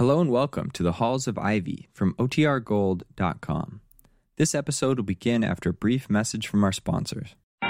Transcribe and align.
Hello 0.00 0.18
and 0.18 0.30
welcome 0.30 0.70
to 0.70 0.82
the 0.82 0.92
Halls 0.92 1.28
of 1.28 1.36
Ivy 1.36 1.90
from 1.92 2.14
OTRGold.com. 2.14 3.82
This 4.38 4.54
episode 4.54 4.96
will 4.96 5.04
begin 5.04 5.44
after 5.44 5.68
a 5.68 5.74
brief 5.74 6.08
message 6.08 6.46
from 6.46 6.64
our 6.64 6.72
sponsors. 6.72 7.34
The 7.60 7.66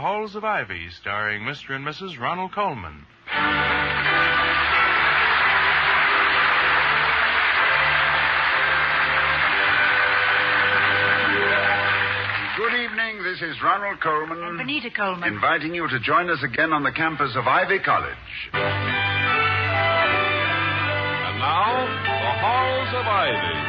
Halls 0.00 0.34
of 0.34 0.44
Ivy, 0.44 0.88
starring 0.88 1.42
Mr. 1.42 1.76
and 1.76 1.84
Mrs. 1.84 2.18
Ronald 2.18 2.52
Colman. 2.52 3.04
Is 13.44 13.60
Ronald 13.62 14.00
Colman. 14.00 14.42
And 14.42 14.56
Benita 14.56 14.88
Colman. 14.90 15.34
Inviting 15.34 15.74
you 15.74 15.86
to 15.86 16.00
join 16.00 16.30
us 16.30 16.38
again 16.42 16.72
on 16.72 16.82
the 16.82 16.92
campus 16.92 17.36
of 17.36 17.46
Ivy 17.46 17.78
College. 17.80 18.16
And 18.54 18.62
now, 21.38 21.84
the 21.84 22.32
Halls 22.40 22.88
of 22.96 23.06
Ivy. 23.06 23.60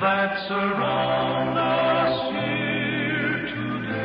that 0.00 0.46
surround 0.46 1.58
us 1.58 2.30
here 2.38 3.50
today. 3.50 3.98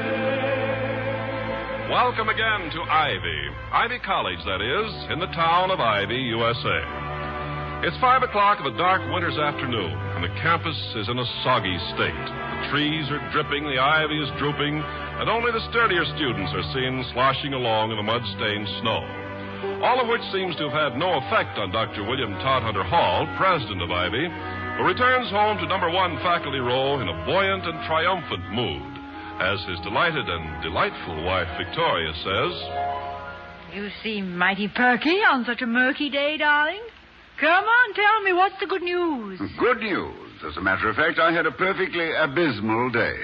Welcome 1.91 2.29
again 2.29 2.71
to 2.71 2.81
Ivy. 2.81 3.49
Ivy 3.71 3.99
College, 3.99 4.39
that 4.45 4.59
is, 4.59 5.11
in 5.11 5.19
the 5.19 5.27
town 5.27 5.69
of 5.69 5.79
Ivy, 5.79 6.15
USA. 6.15 7.12
It's 7.83 7.99
five 7.99 8.23
o'clock 8.23 8.63
of 8.63 8.71
a 8.71 8.77
dark 8.79 9.03
winter's 9.11 9.35
afternoon, 9.35 9.91
and 10.15 10.23
the 10.23 10.31
campus 10.39 10.79
is 10.95 11.11
in 11.11 11.19
a 11.19 11.27
soggy 11.43 11.75
state. 11.91 12.15
The 12.15 12.71
trees 12.71 13.11
are 13.11 13.19
dripping, 13.35 13.67
the 13.67 13.75
ivy 13.75 14.23
is 14.23 14.31
drooping, 14.39 14.79
and 14.79 15.27
only 15.27 15.51
the 15.51 15.67
sturdier 15.67 16.07
students 16.15 16.55
are 16.55 16.63
seen 16.71 17.03
sloshing 17.11 17.51
along 17.51 17.91
in 17.91 17.99
the 17.99 18.07
mud-stained 18.07 18.71
snow. 18.79 19.03
All 19.83 19.99
of 19.99 20.07
which 20.07 20.23
seems 20.31 20.55
to 20.55 20.71
have 20.71 20.79
had 20.79 20.93
no 20.95 21.19
effect 21.27 21.59
on 21.59 21.75
Dr. 21.75 22.07
William 22.07 22.31
Todhunter 22.39 22.87
Hall, 22.87 23.27
president 23.35 23.83
of 23.83 23.91
Ivy, 23.91 24.31
who 24.79 24.87
returns 24.87 25.27
home 25.35 25.59
to 25.59 25.67
number 25.67 25.91
one 25.91 26.15
faculty 26.23 26.63
row 26.63 27.03
in 27.03 27.11
a 27.11 27.19
buoyant 27.27 27.67
and 27.67 27.83
triumphant 27.83 28.47
mood, 28.55 28.95
as 29.43 29.59
his 29.67 29.83
delighted 29.83 30.23
and 30.23 30.63
delightful 30.63 31.19
wife 31.27 31.51
Victoria 31.59 32.15
says. 32.23 32.53
You 33.75 33.91
seem 33.99 34.39
mighty 34.39 34.71
perky 34.71 35.19
on 35.19 35.43
such 35.43 35.59
a 35.59 35.67
murky 35.67 36.07
day, 36.07 36.39
darling. 36.39 36.87
Come 37.39 37.65
on, 37.65 37.93
tell 37.93 38.21
me, 38.23 38.33
what's 38.33 38.59
the 38.59 38.67
good 38.67 38.83
news? 38.83 39.39
Good 39.59 39.79
news. 39.79 40.31
As 40.47 40.57
a 40.57 40.61
matter 40.61 40.89
of 40.89 40.95
fact, 40.95 41.19
I 41.19 41.31
had 41.31 41.45
a 41.45 41.51
perfectly 41.51 42.11
abysmal 42.13 42.89
day. 42.91 43.15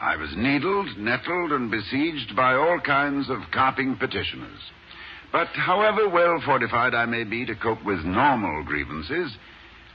I 0.00 0.16
was 0.16 0.30
needled, 0.36 0.96
nettled, 0.96 1.52
and 1.52 1.70
besieged 1.70 2.34
by 2.36 2.54
all 2.54 2.78
kinds 2.80 3.28
of 3.30 3.38
carping 3.52 3.96
petitioners. 3.96 4.60
But 5.32 5.48
however 5.48 6.08
well 6.08 6.40
fortified 6.44 6.94
I 6.94 7.04
may 7.06 7.24
be 7.24 7.44
to 7.46 7.54
cope 7.54 7.84
with 7.84 8.04
normal 8.04 8.64
grievances, 8.64 9.36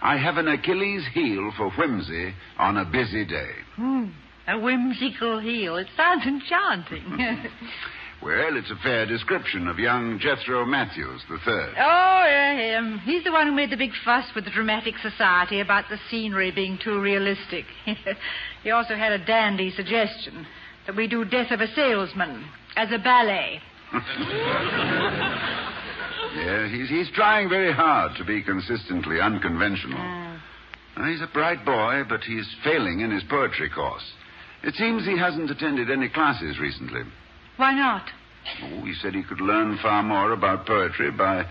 I 0.02 0.18
have 0.18 0.38
an 0.38 0.48
Achilles 0.48 1.06
heel 1.14 1.52
for 1.58 1.72
whimsy 1.72 2.34
on 2.58 2.78
a 2.78 2.86
busy 2.86 3.26
day. 3.26 3.52
Hmm, 3.76 4.06
a 4.48 4.60
whimsical 4.60 5.40
heel. 5.40 5.78
It 5.78 5.88
sounds 5.96 6.26
enchanting. 6.26 7.18
Well, 8.24 8.56
it's 8.56 8.72
a 8.72 8.82
fair 8.82 9.06
description 9.06 9.68
of 9.68 9.80
young 9.80 10.18
Jethro 10.18 10.66
Matthews 10.66 11.22
the 11.30 11.40
third. 11.44 11.74
oh, 11.78 12.26
yeah, 12.26 12.78
him. 12.78 13.00
He's 13.00 13.24
the 13.26 13.34
one 13.34 13.48
who 13.48 13.54
made 13.54 13.70
the 13.70 13.78
big 13.78 13.92
fuss 14.06 14.26
with 14.34 14.46
the 14.46 14.52
Dramatic 14.52 14.96
Society 15.02 15.60
about 15.60 15.90
the 15.90 15.98
scenery 16.10 16.50
being 16.52 16.80
too 16.82 17.02
realistic. 17.02 17.66
he 18.64 18.72
also 18.72 18.96
had 18.96 19.12
a 19.12 19.26
dandy 19.26 19.72
suggestion 19.72 20.48
that 20.88 20.96
we 20.96 21.08
do 21.08 21.26
Death 21.26 21.52
of 21.52 21.60
a 21.60 21.68
Salesman 21.76 22.46
as 22.76 22.90
a 22.92 22.98
ballet. 22.98 23.60
Yeah, 26.36 26.68
he's, 26.68 26.90
he's 26.90 27.12
trying 27.14 27.48
very 27.48 27.72
hard 27.72 28.14
to 28.18 28.26
be 28.26 28.42
consistently 28.42 29.22
unconventional. 29.22 30.00
Ah. 30.00 30.42
Now, 30.98 31.08
he's 31.08 31.22
a 31.22 31.30
bright 31.32 31.64
boy, 31.64 32.02
but 32.10 32.22
he's 32.24 32.48
failing 32.64 33.02
in 33.02 33.12
his 33.12 33.22
poetry 33.30 33.70
course. 33.70 34.04
It 34.64 34.74
seems 34.74 35.06
he 35.06 35.16
hasn't 35.16 35.52
attended 35.52 35.92
any 35.92 36.10
classes 36.10 36.58
recently. 36.58 37.02
Why 37.58 37.74
not? 37.74 38.04
Oh, 38.64 38.84
he 38.86 38.94
said 39.02 39.14
he 39.14 39.24
could 39.24 39.42
learn 39.42 39.78
far 39.82 40.04
more 40.04 40.32
about 40.32 40.66
poetry 40.66 41.12
by, 41.12 41.46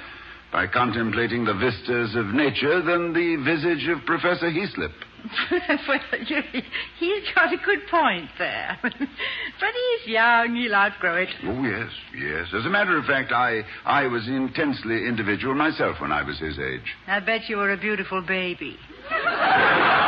by 0.53 0.67
contemplating 0.67 1.45
the 1.45 1.55
vistas 1.55 2.15
of 2.17 2.27
nature 2.35 2.83
than 2.83 3.13
the 3.13 3.37
visage 3.45 3.89
of 3.89 4.05
Professor 4.05 4.51
Heaslip. 4.51 4.93
well, 5.89 6.01
you- 6.27 6.63
he's 6.99 7.23
got 7.35 7.53
a 7.53 7.57
good 7.65 7.87
point 7.91 8.29
there. 8.39 8.77
but 8.83 8.93
he's 8.93 10.09
young, 10.13 10.57
he'll 10.57 10.75
outgrow 10.75 11.17
it. 11.17 11.29
Oh, 11.45 11.63
yes, 11.63 11.91
yes. 12.19 12.49
As 12.53 12.67
a 12.67 12.71
matter 12.71 12.99
of 12.99 13.05
fact, 13.05 13.31
I, 13.33 13.63
I 13.85 14.09
was 14.09 14.27
intensely 14.27 15.07
individual 15.07 15.55
myself 15.55 16.01
when 16.01 16.11
I 16.13 16.23
was 16.23 16.39
his 16.41 16.59
age. 16.59 16.95
I 17.07 17.21
bet 17.21 17.49
you 17.49 17.57
were 17.59 17.71
a 17.73 17.77
beautiful 17.79 18.21
baby. 18.21 18.77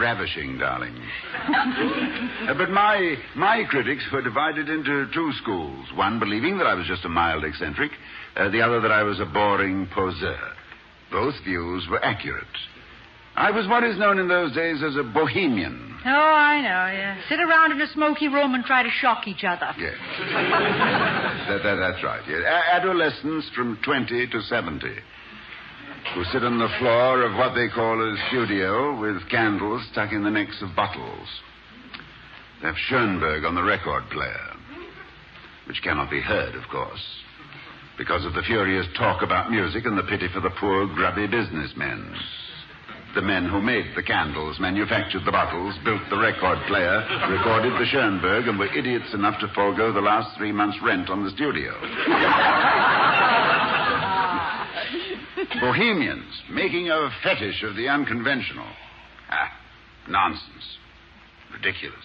Ravishing, 0.00 0.56
darling. 0.58 0.96
Uh, 1.34 2.54
but 2.56 2.70
my 2.70 3.16
my 3.36 3.64
critics 3.68 4.02
were 4.12 4.22
divided 4.22 4.68
into 4.68 5.06
two 5.12 5.30
schools. 5.42 5.86
One 5.94 6.18
believing 6.18 6.56
that 6.58 6.66
I 6.66 6.74
was 6.74 6.86
just 6.86 7.04
a 7.04 7.08
mild 7.08 7.44
eccentric, 7.44 7.90
uh, 8.36 8.48
the 8.48 8.62
other 8.62 8.80
that 8.80 8.90
I 8.90 9.02
was 9.02 9.20
a 9.20 9.26
boring 9.26 9.86
poseur. 9.94 10.38
Both 11.12 11.34
views 11.44 11.86
were 11.90 12.02
accurate. 12.02 12.46
I 13.36 13.50
was 13.50 13.68
what 13.68 13.84
is 13.84 13.98
known 13.98 14.18
in 14.18 14.28
those 14.28 14.54
days 14.54 14.82
as 14.82 14.96
a 14.96 15.02
bohemian. 15.02 15.98
Oh, 16.04 16.08
I 16.08 16.60
know, 16.62 16.92
yeah. 16.98 17.20
Sit 17.28 17.40
around 17.40 17.72
in 17.72 17.80
a 17.80 17.86
smoky 17.92 18.28
room 18.28 18.54
and 18.54 18.64
try 18.64 18.82
to 18.82 18.90
shock 18.90 19.28
each 19.28 19.44
other. 19.44 19.70
Yes. 19.78 19.94
that, 21.48 21.60
that, 21.62 21.74
that's 21.76 22.02
right. 22.02 22.22
Yes. 22.26 22.40
A- 22.42 22.74
adolescents 22.76 23.50
from 23.54 23.78
20 23.84 24.28
to 24.28 24.40
70 24.42 24.88
who 26.14 26.24
sit 26.24 26.42
on 26.42 26.58
the 26.58 26.68
floor 26.78 27.22
of 27.22 27.36
what 27.36 27.54
they 27.54 27.68
call 27.68 28.00
a 28.00 28.28
studio 28.28 28.98
with 29.00 29.28
candles 29.28 29.86
stuck 29.92 30.12
in 30.12 30.24
the 30.24 30.30
necks 30.30 30.60
of 30.62 30.74
bottles. 30.74 31.28
They 32.60 32.66
have 32.66 32.76
Schoenberg 32.88 33.44
on 33.44 33.54
the 33.54 33.62
record 33.62 34.04
player, 34.10 34.50
which 35.66 35.82
cannot 35.82 36.10
be 36.10 36.20
heard, 36.20 36.54
of 36.54 36.68
course, 36.70 37.04
because 37.96 38.24
of 38.24 38.34
the 38.34 38.42
furious 38.42 38.86
talk 38.98 39.22
about 39.22 39.50
music 39.50 39.86
and 39.86 39.96
the 39.96 40.02
pity 40.02 40.28
for 40.34 40.40
the 40.40 40.50
poor, 40.58 40.86
grubby 40.86 41.26
businessmen. 41.26 42.14
The 43.14 43.22
men 43.22 43.48
who 43.48 43.60
made 43.60 43.86
the 43.96 44.04
candles, 44.04 44.60
manufactured 44.60 45.24
the 45.24 45.32
bottles, 45.32 45.74
built 45.84 46.02
the 46.10 46.18
record 46.18 46.58
player, 46.68 47.02
recorded 47.28 47.72
the 47.72 47.86
Schoenberg, 47.90 48.46
and 48.46 48.58
were 48.58 48.72
idiots 48.72 49.12
enough 49.14 49.40
to 49.40 49.48
forego 49.48 49.92
the 49.92 50.00
last 50.00 50.36
three 50.38 50.52
months' 50.52 50.78
rent 50.80 51.10
on 51.10 51.24
the 51.24 51.30
studio. 51.30 51.74
Bohemians 55.60 56.24
making 56.52 56.88
a 56.88 57.10
fetish 57.22 57.62
of 57.64 57.76
the 57.76 57.88
unconventional. 57.88 58.66
Ah, 59.30 59.52
nonsense. 60.08 60.78
Ridiculous. 61.52 62.04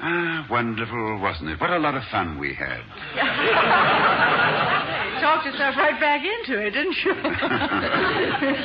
Ah, 0.00 0.46
wonderful, 0.50 1.18
wasn't 1.20 1.48
it? 1.50 1.60
What 1.60 1.70
a 1.70 1.78
lot 1.78 1.94
of 1.94 2.02
fun 2.10 2.38
we 2.38 2.52
had. 2.54 2.80
Talked 5.22 5.46
yourself 5.46 5.74
right 5.76 5.98
back 5.98 6.20
into 6.22 6.58
it, 6.60 6.70
didn't 6.72 6.96
you? 7.04 7.14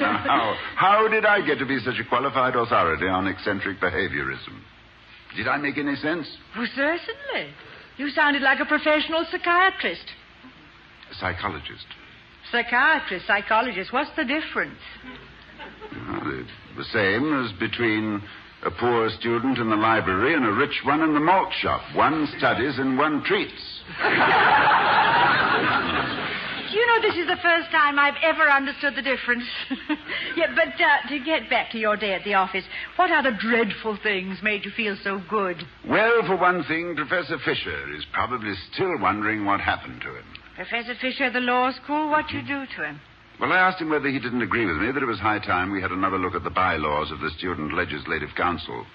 Now, 0.02 0.18
how, 0.26 0.56
how 0.76 1.08
did 1.08 1.26
I 1.26 1.42
get 1.46 1.60
to 1.60 1.66
be 1.66 1.80
such 1.80 2.00
a 2.00 2.04
qualified 2.10 2.56
authority 2.56 3.08
on 3.08 3.28
eccentric 3.28 3.80
behaviorism? 3.80 4.60
Did 5.36 5.48
I 5.48 5.58
make 5.58 5.78
any 5.78 5.96
sense? 5.96 6.28
oh, 6.58 6.66
certainly. 6.76 7.54
You 7.98 8.10
sounded 8.10 8.42
like 8.42 8.60
a 8.60 8.66
professional 8.66 9.26
psychiatrist. 9.32 10.04
A 11.12 11.16
psychologist. 11.16 11.86
Psychiatrist, 12.52 13.28
psychologist, 13.28 13.94
what's 13.94 14.10
the 14.18 14.26
difference? 14.26 14.80
Well, 16.08 16.20
the, 16.20 16.46
the 16.78 16.84
same 16.92 17.46
as 17.46 17.52
between 17.60 18.22
a 18.64 18.72
poor 18.72 19.10
student 19.20 19.58
in 19.58 19.70
the 19.70 19.76
library 19.76 20.36
and 20.36 20.46
a 20.46 20.52
rich 20.52 20.82
one 20.84 21.02
in 21.02 21.14
the 21.14 21.20
malt 21.20 21.52
shop. 21.62 21.82
One 21.96 22.28
studies 22.38 22.78
and 22.78 22.98
one 22.98 23.24
treats. 23.24 23.82
Do 26.72 26.78
you 26.78 26.88
know 26.88 27.02
this 27.02 27.16
is 27.16 27.28
the 27.28 27.42
first 27.42 27.70
time 27.72 28.00
I've 28.00 28.22
ever 28.24 28.50
understood 28.50 28.96
the 28.96 29.02
difference? 29.02 29.44
yeah, 30.38 30.48
but 30.56 30.80
uh, 30.80 31.10
to 31.10 31.20
get 31.20 31.50
back 31.50 31.72
to 31.72 31.78
your 31.78 31.98
day 31.98 32.14
at 32.14 32.24
the 32.24 32.36
office, 32.36 32.64
what 32.96 33.12
other 33.12 33.32
dreadful 33.38 33.98
things 34.04 34.38
made 34.44 34.64
you 34.64 34.72
feel 34.72 34.96
so 35.04 35.22
good? 35.30 35.64
Well, 35.88 36.22
for 36.28 36.38
one 36.38 36.64
thing, 36.66 36.96
Professor 36.96 37.38
Fisher 37.44 37.94
is 37.96 38.06
probably 38.14 38.54
still 38.72 39.00
wondering 39.00 39.44
what 39.46 39.60
happened 39.60 40.02
to 40.02 40.16
him. 40.16 40.26
Professor 40.56 40.96
Fisher 41.00 41.30
the 41.32 41.40
law 41.40 41.72
school, 41.72 42.10
what 42.10 42.30
you 42.32 42.42
do 42.42 42.66
to 42.76 42.84
him? 42.84 43.00
Well, 43.40 43.52
I 43.52 43.58
asked 43.58 43.82
him 43.82 43.90
whether 43.90 44.10
he 44.10 44.20
didn't 44.20 44.42
agree 44.42 44.66
with 44.66 44.78
me 44.78 44.92
that 44.92 45.02
it 45.02 45.08
was 45.08 45.20
high 45.20 45.40
time 45.40 45.72
we 45.72 45.82
had 45.82 45.92
another 45.92 46.20
look 46.20 46.36
at 46.36 46.44
the 46.44 46.50
bylaws 46.50 47.12
of 47.12 47.20
the 47.20 47.32
Student 47.38 47.74
Legislative 47.74 48.30
Council. 48.36 48.86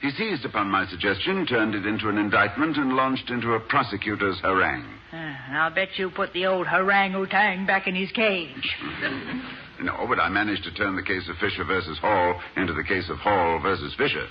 He 0.00 0.10
seized 0.10 0.44
upon 0.44 0.70
my 0.70 0.86
suggestion, 0.86 1.46
turned 1.46 1.74
it 1.74 1.86
into 1.86 2.08
an 2.08 2.16
indictment, 2.16 2.78
and 2.78 2.94
launched 2.94 3.28
into 3.28 3.52
a 3.52 3.60
prosecutor's 3.60 4.40
harangue. 4.40 4.88
Uh, 5.12 5.34
I'll 5.52 5.70
bet 5.74 5.90
you 5.98 6.10
put 6.10 6.32
the 6.32 6.46
old 6.46 6.66
harangue-tang 6.66 7.66
back 7.66 7.86
in 7.86 7.94
his 7.94 8.10
cage. 8.12 8.76
No, 9.82 10.04
but 10.06 10.20
I 10.20 10.28
managed 10.28 10.64
to 10.64 10.74
turn 10.74 10.94
the 10.94 11.02
case 11.02 11.26
of 11.30 11.38
Fisher 11.38 11.64
versus 11.64 11.96
Hall 12.00 12.38
into 12.58 12.74
the 12.74 12.84
case 12.84 13.08
of 13.08 13.16
Hall 13.16 13.58
versus 13.62 13.94
Fisher. 13.96 14.26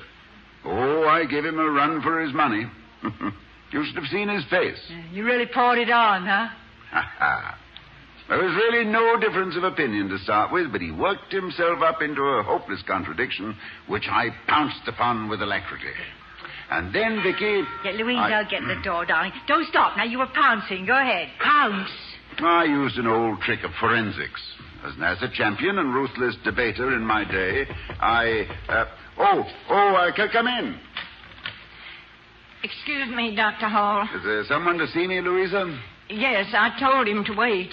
Oh, 0.64 1.08
I 1.08 1.26
gave 1.26 1.44
him 1.44 1.58
a 1.58 1.68
run 1.72 2.04
for 2.04 2.22
his 2.22 2.32
money. 2.36 2.68
you 3.72 3.84
should 3.86 3.96
have 3.96 4.12
seen 4.12 4.30
his 4.30 4.44
face. 4.50 4.80
You 5.12 5.26
really 5.26 5.46
poured 5.46 5.78
it 5.78 5.90
on, 5.90 6.26
huh? 6.26 6.48
Ha 6.92 7.12
ha. 7.20 7.60
There 8.30 8.38
was 8.38 8.54
really 8.54 8.86
no 8.86 9.20
difference 9.20 9.58
of 9.58 9.64
opinion 9.64 10.08
to 10.10 10.20
start 10.20 10.54
with, 10.54 10.72
but 10.72 10.82
he 10.82 10.92
worked 10.92 11.32
himself 11.34 11.82
up 11.82 12.04
into 12.04 12.22
a 12.22 12.44
hopeless 12.44 12.82
contradiction, 12.86 13.56
which 13.88 14.06
I 14.08 14.28
pounced 14.48 14.88
upon 14.88 15.30
with 15.30 15.42
alacrity. 15.42 15.90
And 16.70 16.94
then, 16.94 17.24
Vicky. 17.24 17.64
Yeah, 17.84 17.92
Louise, 17.98 18.20
I, 18.20 18.34
I'll 18.34 18.50
get 18.50 18.62
the 18.62 18.80
door, 18.84 19.04
darling. 19.04 19.32
Don't 19.48 19.68
stop. 19.68 19.98
Now, 19.98 20.04
you 20.04 20.20
were 20.20 20.28
pouncing. 20.28 20.86
Go 20.86 20.94
ahead. 20.94 21.30
Pounce. 21.44 21.90
I 22.38 22.66
used 22.66 22.98
an 22.98 23.08
old 23.08 23.42
trick 23.42 23.64
of 23.64 23.72
forensics. 23.80 24.42
As, 24.86 24.94
as 25.04 25.18
a 25.24 25.34
champion 25.36 25.80
and 25.80 25.92
ruthless 25.94 26.36
debater 26.44 26.96
in 26.96 27.02
my 27.02 27.24
day, 27.26 27.66
I. 28.00 28.46
Uh, 28.70 28.86
oh, 29.18 29.44
oh, 29.72 29.96
uh, 29.96 30.16
c- 30.16 30.32
come 30.32 30.46
in. 30.46 30.80
Excuse 32.64 33.10
me, 33.16 33.36
Dr. 33.36 33.68
Hall. 33.70 34.08
Is 34.16 34.24
there 34.24 34.44
someone 34.46 34.78
to 34.78 34.88
see 34.88 35.08
me, 35.08 35.22
Louisa? 35.22 35.80
Yes, 36.10 36.48
I 36.54 36.78
told 36.80 37.08
him 37.08 37.24
to 37.26 37.34
wait. 37.34 37.70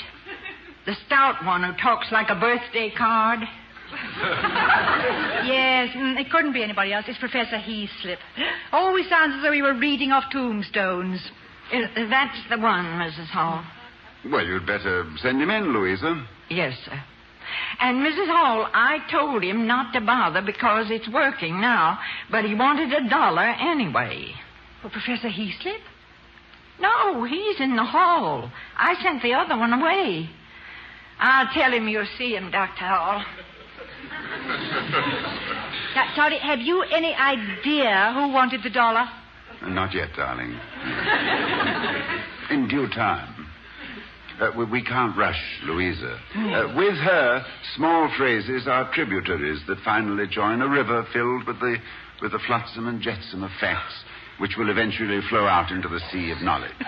The 0.85 0.95
stout 1.07 1.45
one 1.45 1.65
who 1.65 1.73
talks 1.83 2.07
like 2.13 2.29
a 2.31 2.39
birthday 2.39 2.93
card. 2.97 3.41
Yes, 5.47 5.91
mm, 5.95 6.19
it 6.19 6.29
couldn't 6.31 6.53
be 6.53 6.63
anybody 6.65 6.93
else. 6.93 7.05
It's 7.07 7.19
Professor 7.19 7.57
Heaslip. 7.57 8.17
Always 8.73 9.09
sounds 9.09 9.35
as 9.37 9.43
though 9.43 9.53
he 9.53 9.63
were 9.63 9.75
reading 9.75 10.11
off 10.11 10.25
tombstones. 10.33 11.21
Uh, 11.73 11.79
that's 12.11 12.37
the 12.51 12.59
one, 12.59 12.85
Mrs. 12.85 13.29
Hall. 13.29 13.65
Well, 14.29 14.45
you'd 14.45 14.67
better 14.67 15.09
send 15.19 15.41
him 15.41 15.51
in, 15.51 15.73
Louisa. 15.73 16.27
Yes, 16.51 16.77
sir. 16.85 17.01
And 17.81 17.99
Mrs. 17.99 18.27
Hall, 18.27 18.69
I 18.75 18.99
told 19.11 19.45
him 19.45 19.69
not 19.69 19.93
to 19.93 20.01
bother 20.01 20.43
because 20.43 20.87
it's 20.91 21.09
working 21.09 21.61
now, 21.61 21.99
but 22.31 22.45
he 22.45 22.55
wanted 22.55 22.93
a 22.93 23.09
dollar 23.09 23.43
anyway. 23.47 24.33
Professor 24.91 25.29
Heaslip? 25.29 25.81
No, 26.81 27.25
he's 27.25 27.61
in 27.61 27.77
the 27.77 27.85
hall. 27.85 28.51
I 28.77 29.01
sent 29.03 29.23
the 29.23 29.35
other 29.35 29.57
one 29.57 29.73
away. 29.73 30.29
I'll 31.19 31.49
tell 31.55 31.73
him 31.73 31.89
you'll 31.89 32.07
see 32.19 32.35
him, 32.35 32.51
Dr. 32.51 32.85
Hall. 32.85 33.25
Now, 35.97 36.13
Toddy, 36.15 36.37
have 36.39 36.61
you 36.61 36.83
any 36.83 37.15
idea 37.15 38.13
who 38.15 38.29
wanted 38.31 38.63
the 38.63 38.69
dollar? 38.69 39.07
Not 39.63 39.95
yet, 39.95 40.11
darling. 40.15 40.51
In 42.51 42.69
due 42.69 42.87
time. 42.89 43.47
Uh, 44.39 44.51
we, 44.59 44.67
we 44.67 44.85
can't 44.85 45.17
rush 45.17 45.41
Louisa. 45.65 46.21
Uh, 46.35 46.75
with 46.77 46.97
her, 46.97 47.47
small 47.77 48.13
phrases 48.19 48.69
are 48.69 48.93
tributaries 48.93 49.63
that 49.69 49.79
finally 49.83 50.27
join 50.27 50.61
a 50.61 50.69
river 50.69 51.07
filled 51.15 51.47
with 51.47 51.59
the, 51.61 51.77
with 52.21 52.33
the 52.33 52.41
flotsam 52.47 52.89
and 52.89 53.01
jetsam 53.01 53.43
of 53.43 53.51
facts, 53.59 54.05
which 54.39 54.57
will 54.57 54.71
eventually 54.71 55.21
flow 55.29 55.47
out 55.47 55.71
into 55.71 55.89
the 55.89 56.01
sea 56.13 56.31
of 56.31 56.43
knowledge. 56.43 56.75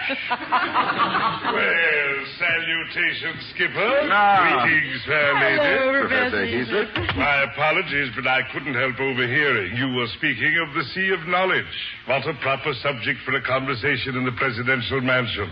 Well, 1.48 2.14
salutations, 2.38 3.40
Skipper. 3.54 4.08
Ah. 4.12 4.62
Greetings, 4.62 5.02
fair 5.06 5.32
Hello. 5.38 6.06
Professor 6.06 6.44
Heaslip. 6.44 6.92
Heaslip. 6.92 7.16
My 7.16 7.42
apologies, 7.52 8.10
but 8.14 8.26
I 8.26 8.42
couldn't 8.52 8.74
help 8.74 9.00
overhearing. 9.00 9.76
You 9.76 9.94
were 9.96 10.06
speaking 10.18 10.54
of 10.60 10.74
the 10.74 10.84
Sea 10.94 11.10
of 11.10 11.26
Knowledge. 11.26 11.64
What 12.06 12.26
a 12.28 12.34
proper 12.42 12.72
subject 12.82 13.20
for 13.24 13.34
a 13.34 13.42
conversation 13.42 14.16
in 14.16 14.24
the 14.24 14.36
presidential 14.36 15.00
mansion. 15.00 15.50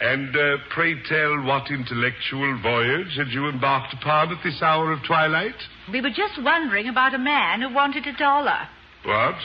And 0.00 0.34
uh, 0.34 0.56
pray 0.74 0.94
tell, 1.08 1.44
what 1.44 1.70
intellectual 1.70 2.58
voyage 2.62 3.14
had 3.16 3.28
you 3.28 3.48
embarked 3.48 3.94
upon 3.94 4.32
at 4.32 4.42
this 4.42 4.60
hour 4.62 4.92
of 4.92 4.98
twilight? 5.06 5.54
We 5.92 6.00
were 6.00 6.10
just 6.10 6.42
wondering 6.42 6.88
about 6.88 7.14
a 7.14 7.18
man 7.18 7.62
who 7.62 7.72
wanted 7.72 8.06
a 8.06 8.16
dollar. 8.16 8.68
What? 9.04 9.36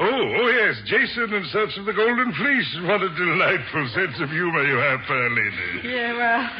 Oh, 0.00 0.06
oh 0.08 0.48
yes, 0.48 0.80
Jason 0.86 1.32
in 1.34 1.44
search 1.52 1.76
of 1.78 1.84
the 1.86 1.92
golden 1.92 2.32
fleece. 2.32 2.76
What 2.84 3.02
a 3.02 3.08
delightful 3.14 3.88
sense 3.94 4.20
of 4.20 4.30
humor 4.30 4.64
you 4.66 4.76
have, 4.76 5.00
fair 5.06 5.30
lady. 5.30 5.88
Yeah, 5.88 6.12
well, 6.16 6.50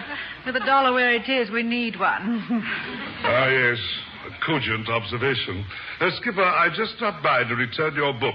with 0.46 0.56
a 0.56 0.66
dollar 0.66 0.92
where 0.92 1.12
it 1.14 1.28
is, 1.28 1.50
we 1.50 1.62
need 1.62 1.98
one. 1.98 2.62
Ah, 3.24 3.48
yes. 3.48 3.78
A 4.26 4.44
cogent 4.44 4.88
observation. 4.88 5.64
Uh, 6.00 6.10
Skipper, 6.20 6.42
I 6.42 6.68
just 6.76 6.96
stopped 6.96 7.22
by 7.22 7.44
to 7.44 7.54
return 7.54 7.94
your 7.94 8.12
book. 8.12 8.34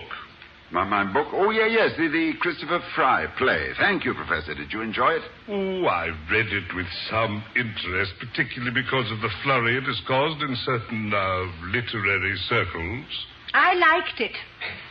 My, 0.71 0.83
my 0.83 1.03
book? 1.11 1.27
Oh, 1.33 1.50
yeah, 1.51 1.67
yes, 1.67 1.91
the, 1.97 2.07
the 2.07 2.33
Christopher 2.41 2.79
Fry 2.95 3.25
play. 3.38 3.71
Thank 3.79 4.03
you, 4.03 4.13
Professor. 4.13 4.53
Did 4.55 4.71
you 4.73 4.81
enjoy 4.81 5.11
it? 5.11 5.21
Oh, 5.47 5.88
I've 5.88 6.15
read 6.31 6.47
it 6.47 6.73
with 6.75 6.88
some 7.09 7.43
interest, 7.55 8.13
particularly 8.19 8.73
because 8.73 9.09
of 9.11 9.19
the 9.21 9.29
flurry 9.43 9.77
it 9.77 9.83
has 9.83 10.01
caused 10.07 10.41
in 10.41 10.55
certain 10.65 11.13
uh, 11.13 11.67
literary 11.71 12.35
circles. 12.50 13.05
I 13.53 13.73
liked 13.75 14.19
it. 14.19 14.31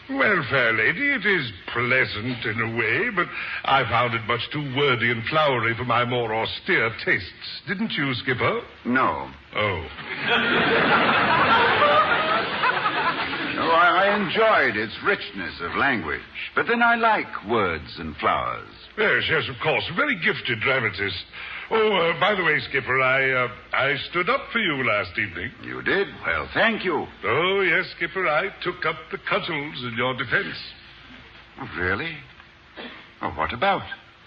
Well, 0.08 0.44
fair 0.48 0.72
lady, 0.72 1.08
it 1.10 1.26
is 1.26 1.50
pleasant 1.72 2.44
in 2.44 2.60
a 2.60 2.76
way, 2.76 3.10
but 3.14 3.26
I 3.64 3.82
found 3.90 4.14
it 4.14 4.22
much 4.26 4.40
too 4.52 4.62
wordy 4.76 5.10
and 5.10 5.24
flowery 5.26 5.74
for 5.76 5.84
my 5.84 6.04
more 6.04 6.32
austere 6.32 6.90
tastes. 7.04 7.62
Didn't 7.66 7.90
you, 7.92 8.14
Skipper? 8.14 8.60
No. 8.84 9.28
Oh. 9.56 9.86
Oh, 13.58 13.70
I, 13.70 14.04
I 14.04 14.16
enjoyed 14.16 14.76
its 14.76 14.92
richness 15.02 15.54
of 15.62 15.74
language. 15.76 16.20
But 16.54 16.66
then 16.68 16.82
I 16.82 16.94
like 16.96 17.26
words 17.48 17.96
and 17.98 18.14
flowers. 18.16 18.68
Yes, 18.98 19.24
yes, 19.30 19.48
of 19.48 19.56
course. 19.62 19.82
A 19.90 19.94
very 19.96 20.14
gifted 20.22 20.60
dramatist. 20.60 21.16
Oh, 21.68 21.96
uh, 21.96 22.20
by 22.20 22.34
the 22.34 22.44
way, 22.44 22.60
Skipper, 22.68 23.00
I 23.00 23.44
uh, 23.44 23.48
I 23.72 23.96
stood 24.10 24.30
up 24.30 24.42
for 24.52 24.58
you 24.60 24.86
last 24.86 25.18
evening. 25.18 25.50
You 25.62 25.82
did? 25.82 26.06
Well, 26.24 26.48
thank 26.54 26.84
you. 26.84 27.06
Oh, 27.24 27.60
yes, 27.60 27.86
Skipper, 27.96 28.26
I 28.28 28.50
took 28.62 28.86
up 28.86 28.96
the 29.10 29.18
cudgels 29.28 29.82
in 29.82 29.94
your 29.96 30.14
defense. 30.16 30.56
Oh, 31.60 31.68
really? 31.76 32.16
Oh, 33.22 33.30
what 33.30 33.52
about? 33.52 33.82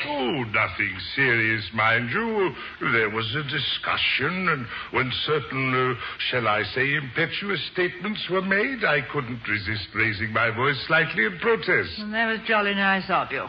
Oh, 0.05 0.43
nothing 0.51 0.97
serious, 1.15 1.63
mind 1.73 2.09
you. 2.09 2.53
There 2.93 3.09
was 3.09 3.35
a 3.35 3.43
discussion, 3.43 4.47
and 4.49 4.65
when 4.91 5.11
certain, 5.25 5.73
uh, 5.75 5.99
shall 6.31 6.47
I 6.47 6.63
say, 6.73 6.95
impetuous 6.95 7.61
statements 7.73 8.25
were 8.29 8.41
made, 8.41 8.83
I 8.85 9.01
couldn't 9.11 9.41
resist 9.47 9.87
raising 9.93 10.31
my 10.31 10.51
voice 10.55 10.77
slightly 10.87 11.25
in 11.25 11.37
protest. 11.39 11.99
And 11.99 12.13
that 12.13 12.27
was 12.31 12.39
jolly 12.47 12.75
nice 12.75 13.09
of 13.09 13.31
you. 13.31 13.45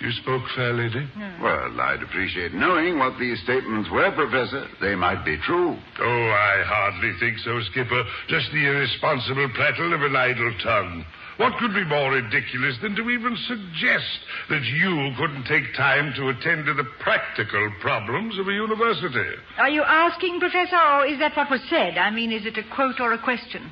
You 0.00 0.12
spoke, 0.22 0.42
fair 0.54 0.72
lady? 0.72 1.08
Well, 1.42 1.80
I'd 1.80 2.02
appreciate 2.02 2.54
knowing 2.54 2.98
what 2.98 3.18
these 3.18 3.40
statements 3.42 3.90
were, 3.90 4.10
Professor. 4.12 4.66
They 4.80 4.94
might 4.94 5.24
be 5.24 5.36
true. 5.38 5.74
Oh, 5.74 6.28
I 6.30 6.62
hardly 6.64 7.12
think 7.18 7.38
so, 7.38 7.58
Skipper. 7.72 8.04
Just 8.28 8.46
the 8.52 8.64
irresponsible 8.64 9.50
prattle 9.54 9.92
of 9.94 10.02
an 10.02 10.14
idle 10.14 10.54
tongue. 10.62 11.04
What 11.38 11.58
could 11.58 11.74
be 11.74 11.84
more 11.84 12.12
ridiculous 12.12 12.76
than 12.82 12.94
to 12.96 13.10
even 13.10 13.36
suggest 13.46 14.18
that 14.50 14.62
you 14.62 15.12
couldn't 15.18 15.44
take 15.44 15.74
time 15.76 16.12
to 16.16 16.28
attend 16.30 16.66
to 16.66 16.74
the 16.74 16.86
practical 17.00 17.72
problems 17.80 18.38
of 18.38 18.48
a 18.48 18.52
university? 18.52 19.34
Are 19.58 19.70
you 19.70 19.82
asking, 19.82 20.38
Professor, 20.40 20.76
or 20.76 21.06
is 21.06 21.18
that 21.18 21.36
what 21.36 21.50
was 21.50 21.60
said? 21.70 21.98
I 21.98 22.10
mean, 22.10 22.32
is 22.32 22.46
it 22.46 22.58
a 22.58 22.74
quote 22.74 23.00
or 23.00 23.12
a 23.12 23.22
question? 23.22 23.70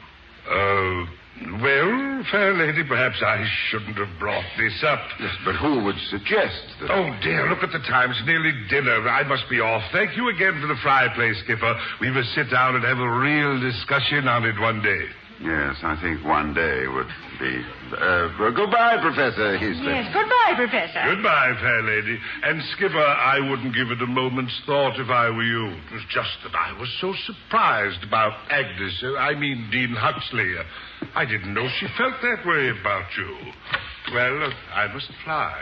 Uh, 0.49 1.06
well, 1.61 2.25
fair 2.33 2.55
lady, 2.55 2.83
perhaps 2.88 3.23
I 3.23 3.45
shouldn't 3.69 3.97
have 3.99 4.19
brought 4.19 4.45
this 4.59 4.83
up. 4.87 5.00
Yes, 5.21 5.37
but 5.45 5.55
who 5.57 5.85
would 5.85 5.99
suggest 6.09 6.64
that... 6.81 6.90
Oh, 6.90 7.12
dear, 7.23 7.49
look 7.50 7.62
at 7.62 7.73
the 7.73 7.85
time. 7.87 8.11
It's 8.11 8.23
nearly 8.25 8.52
dinner. 8.71 9.09
I 9.09 9.23
must 9.28 9.45
be 9.50 9.61
off. 9.61 9.83
Thank 9.93 10.16
you 10.16 10.28
again 10.31 10.59
for 10.61 10.66
the 10.66 10.81
fireplace, 10.83 11.37
Skipper. 11.45 11.75
We 12.00 12.11
must 12.11 12.35
sit 12.35 12.50
down 12.50 12.76
and 12.76 12.85
have 12.85 12.99
a 12.99 13.19
real 13.21 13.61
discussion 13.61 14.28
on 14.28 14.45
it 14.45 14.59
one 14.59 14.83
day. 14.83 15.05
Yes, 15.38 15.76
I 15.83 16.00
think 16.00 16.25
one 16.25 16.55
day 16.55 16.87
would 16.88 17.12
be... 17.38 17.61
Uh, 17.93 18.28
well, 18.40 18.52
goodbye, 18.57 18.97
Professor 19.02 19.59
Heaslip. 19.59 19.85
Yes. 19.85 20.09
Goodbye, 20.14 20.55
Professor. 20.57 21.14
Goodbye, 21.14 21.52
fair 21.61 21.83
lady. 21.83 22.19
And, 22.43 22.62
Skipper, 22.73 22.97
I 22.97 23.38
wouldn't 23.40 23.75
give 23.75 23.90
it 23.90 24.00
a 24.00 24.07
moment's 24.07 24.59
thought 24.64 24.99
if 24.99 25.11
I 25.11 25.28
were 25.28 25.43
you. 25.45 25.66
It 25.76 25.93
was 25.93 26.02
just 26.09 26.31
that 26.45 26.55
I 26.57 26.73
was 26.81 26.88
so 27.02 27.12
surprised 27.26 28.02
about 28.02 28.33
Agnes. 28.50 28.99
uh, 29.05 29.16
I 29.16 29.35
mean, 29.35 29.69
Dean 29.71 29.95
Huxley. 29.95 30.57
Uh, 30.59 30.64
I 31.14 31.26
didn't 31.26 31.52
know 31.52 31.69
she 31.81 31.87
felt 31.99 32.14
that 32.23 32.47
way 32.47 32.71
about 32.81 33.05
you. 33.19 33.37
Well, 34.14 34.43
uh, 34.43 34.50
I 34.75 34.93
must 34.93 35.11
fly. 35.23 35.55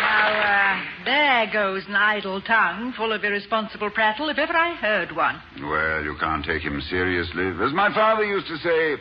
Now, 0.00 0.28
uh, 0.30 0.84
there 1.04 1.50
goes 1.52 1.84
an 1.88 1.94
idle 1.94 2.40
tongue 2.42 2.92
full 2.96 3.12
of 3.12 3.24
irresponsible 3.24 3.90
prattle, 3.90 4.28
if 4.28 4.38
ever 4.38 4.54
I 4.54 4.74
heard 4.74 5.14
one. 5.14 5.40
Well, 5.60 6.02
you 6.02 6.16
can't 6.18 6.44
take 6.44 6.62
him 6.62 6.80
seriously. 6.88 7.48
As 7.64 7.72
my 7.72 7.92
father 7.94 8.24
used 8.24 8.46
to 8.48 8.56
say, 8.58 8.96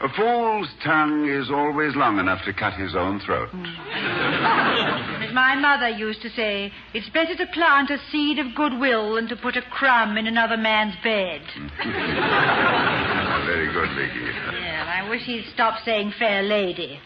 a 0.00 0.08
fool's 0.16 0.68
tongue 0.82 1.28
is 1.28 1.50
always 1.50 1.94
long 1.94 2.18
enough 2.18 2.44
to 2.44 2.52
cut 2.52 2.74
his 2.74 2.94
own 2.96 3.20
throat. 3.20 3.48
Hmm. 3.50 3.64
As 5.24 5.32
my 5.32 5.54
mother 5.54 5.88
used 5.88 6.20
to 6.22 6.30
say, 6.30 6.72
it's 6.92 7.08
better 7.10 7.36
to 7.36 7.46
plant 7.52 7.90
a 7.90 7.98
seed 8.10 8.38
of 8.38 8.54
goodwill 8.54 9.14
than 9.14 9.28
to 9.28 9.36
put 9.36 9.56
a 9.56 9.62
crumb 9.62 10.16
in 10.16 10.26
another 10.26 10.56
man's 10.56 10.94
bed. 11.02 11.40
Very 13.46 13.72
good, 13.72 13.88
Vicky. 13.96 14.24
Yeah, 14.60 15.02
I 15.04 15.08
wish 15.08 15.22
he'd 15.22 15.46
stop 15.54 15.84
saying 15.84 16.12
fair 16.18 16.42
lady. 16.42 16.98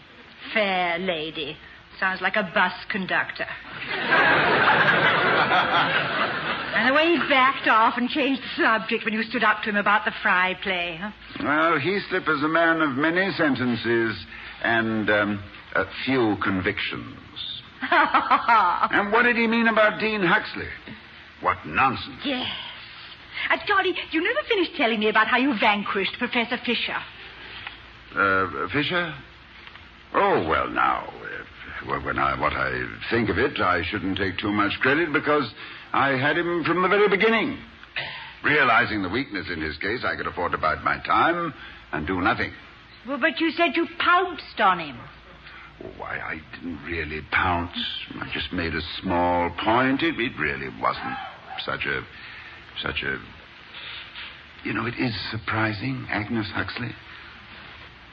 Fair 0.53 0.97
lady. 0.99 1.57
Sounds 1.99 2.21
like 2.21 2.35
a 2.37 2.43
bus 2.53 2.71
conductor. 2.89 3.45
and 6.75 6.89
the 6.89 6.93
way 6.93 7.11
he 7.11 7.17
backed 7.29 7.67
off 7.67 7.95
and 7.97 8.09
changed 8.09 8.41
the 8.41 8.63
subject 8.63 9.03
when 9.03 9.13
you 9.13 9.23
stood 9.23 9.43
up 9.43 9.63
to 9.63 9.69
him 9.69 9.75
about 9.75 10.05
the 10.05 10.13
fry 10.21 10.55
play. 10.63 10.97
Huh? 10.99 11.11
Well, 11.43 11.79
Heaslip 11.79 12.29
is 12.29 12.41
a 12.43 12.47
man 12.47 12.81
of 12.81 12.91
many 12.91 13.31
sentences 13.31 14.25
and 14.63 15.09
um, 15.09 15.43
a 15.75 15.85
few 16.05 16.37
convictions. 16.41 17.17
and 17.91 19.11
what 19.11 19.23
did 19.23 19.35
he 19.35 19.47
mean 19.47 19.67
about 19.67 19.99
Dean 19.99 20.21
Huxley? 20.21 20.69
What 21.41 21.57
nonsense. 21.65 22.21
yes. 22.23 22.47
Uh, 23.49 23.57
Dolly, 23.67 23.93
you 24.11 24.21
never 24.21 24.39
finished 24.47 24.71
telling 24.75 24.99
me 24.99 25.09
about 25.09 25.27
how 25.27 25.37
you 25.37 25.53
vanquished 25.59 26.17
Professor 26.17 26.57
Fisher. 26.65 26.97
Uh, 28.15 28.67
Fisher? 28.71 29.13
Oh, 30.13 30.47
well, 30.47 30.69
now, 30.69 31.13
well, 31.21 31.28
when 31.87 32.19
I, 32.19 32.39
what 32.39 32.53
I 32.53 32.71
think 33.09 33.29
of 33.29 33.37
it, 33.37 33.59
I 33.59 33.83
shouldn't 33.89 34.17
take 34.17 34.37
too 34.37 34.51
much 34.51 34.73
credit 34.81 35.13
because 35.13 35.49
I 35.93 36.09
had 36.09 36.37
him 36.37 36.63
from 36.65 36.81
the 36.81 36.87
very 36.87 37.09
beginning. 37.09 37.57
Realizing 38.43 39.01
the 39.01 39.09
weakness 39.09 39.47
in 39.51 39.61
his 39.61 39.77
case, 39.77 40.01
I 40.05 40.15
could 40.15 40.27
afford 40.27 40.51
to 40.53 40.57
bide 40.57 40.83
my 40.83 40.97
time 41.05 41.53
and 41.91 42.07
do 42.07 42.21
nothing. 42.21 42.51
Well, 43.07 43.19
but 43.19 43.39
you 43.39 43.51
said 43.51 43.75
you 43.75 43.87
pounced 43.97 44.59
on 44.59 44.79
him. 44.79 44.97
Why, 45.97 46.19
I 46.19 46.41
didn't 46.55 46.83
really 46.85 47.21
pounce. 47.31 47.77
I 48.15 48.29
just 48.33 48.51
made 48.51 48.75
a 48.75 48.81
small 49.01 49.49
point. 49.63 50.03
It, 50.03 50.19
it 50.19 50.33
really 50.37 50.69
wasn't 50.81 51.15
such 51.65 51.85
a, 51.85 52.01
such 52.81 53.03
a. 53.03 53.17
You 54.65 54.73
know, 54.73 54.85
it 54.85 54.95
is 54.99 55.13
surprising, 55.31 56.05
Agnes 56.09 56.47
Huxley. 56.53 56.91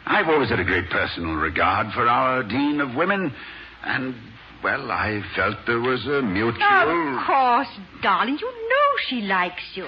I've 0.06 0.28
always 0.28 0.50
had 0.50 0.60
a 0.60 0.64
great 0.64 0.88
personal 0.88 1.34
regard 1.34 1.92
for 1.92 2.06
our 2.06 2.44
Dean 2.44 2.80
of 2.80 2.94
Women, 2.94 3.34
and, 3.82 4.14
well, 4.62 4.92
I 4.92 5.20
felt 5.34 5.56
there 5.66 5.80
was 5.80 6.06
a 6.06 6.22
mutual. 6.22 6.62
Of 6.62 7.26
course, 7.26 7.68
darling. 8.02 8.38
You 8.40 8.46
know 8.46 8.90
she 9.08 9.22
likes 9.22 9.62
you. 9.74 9.84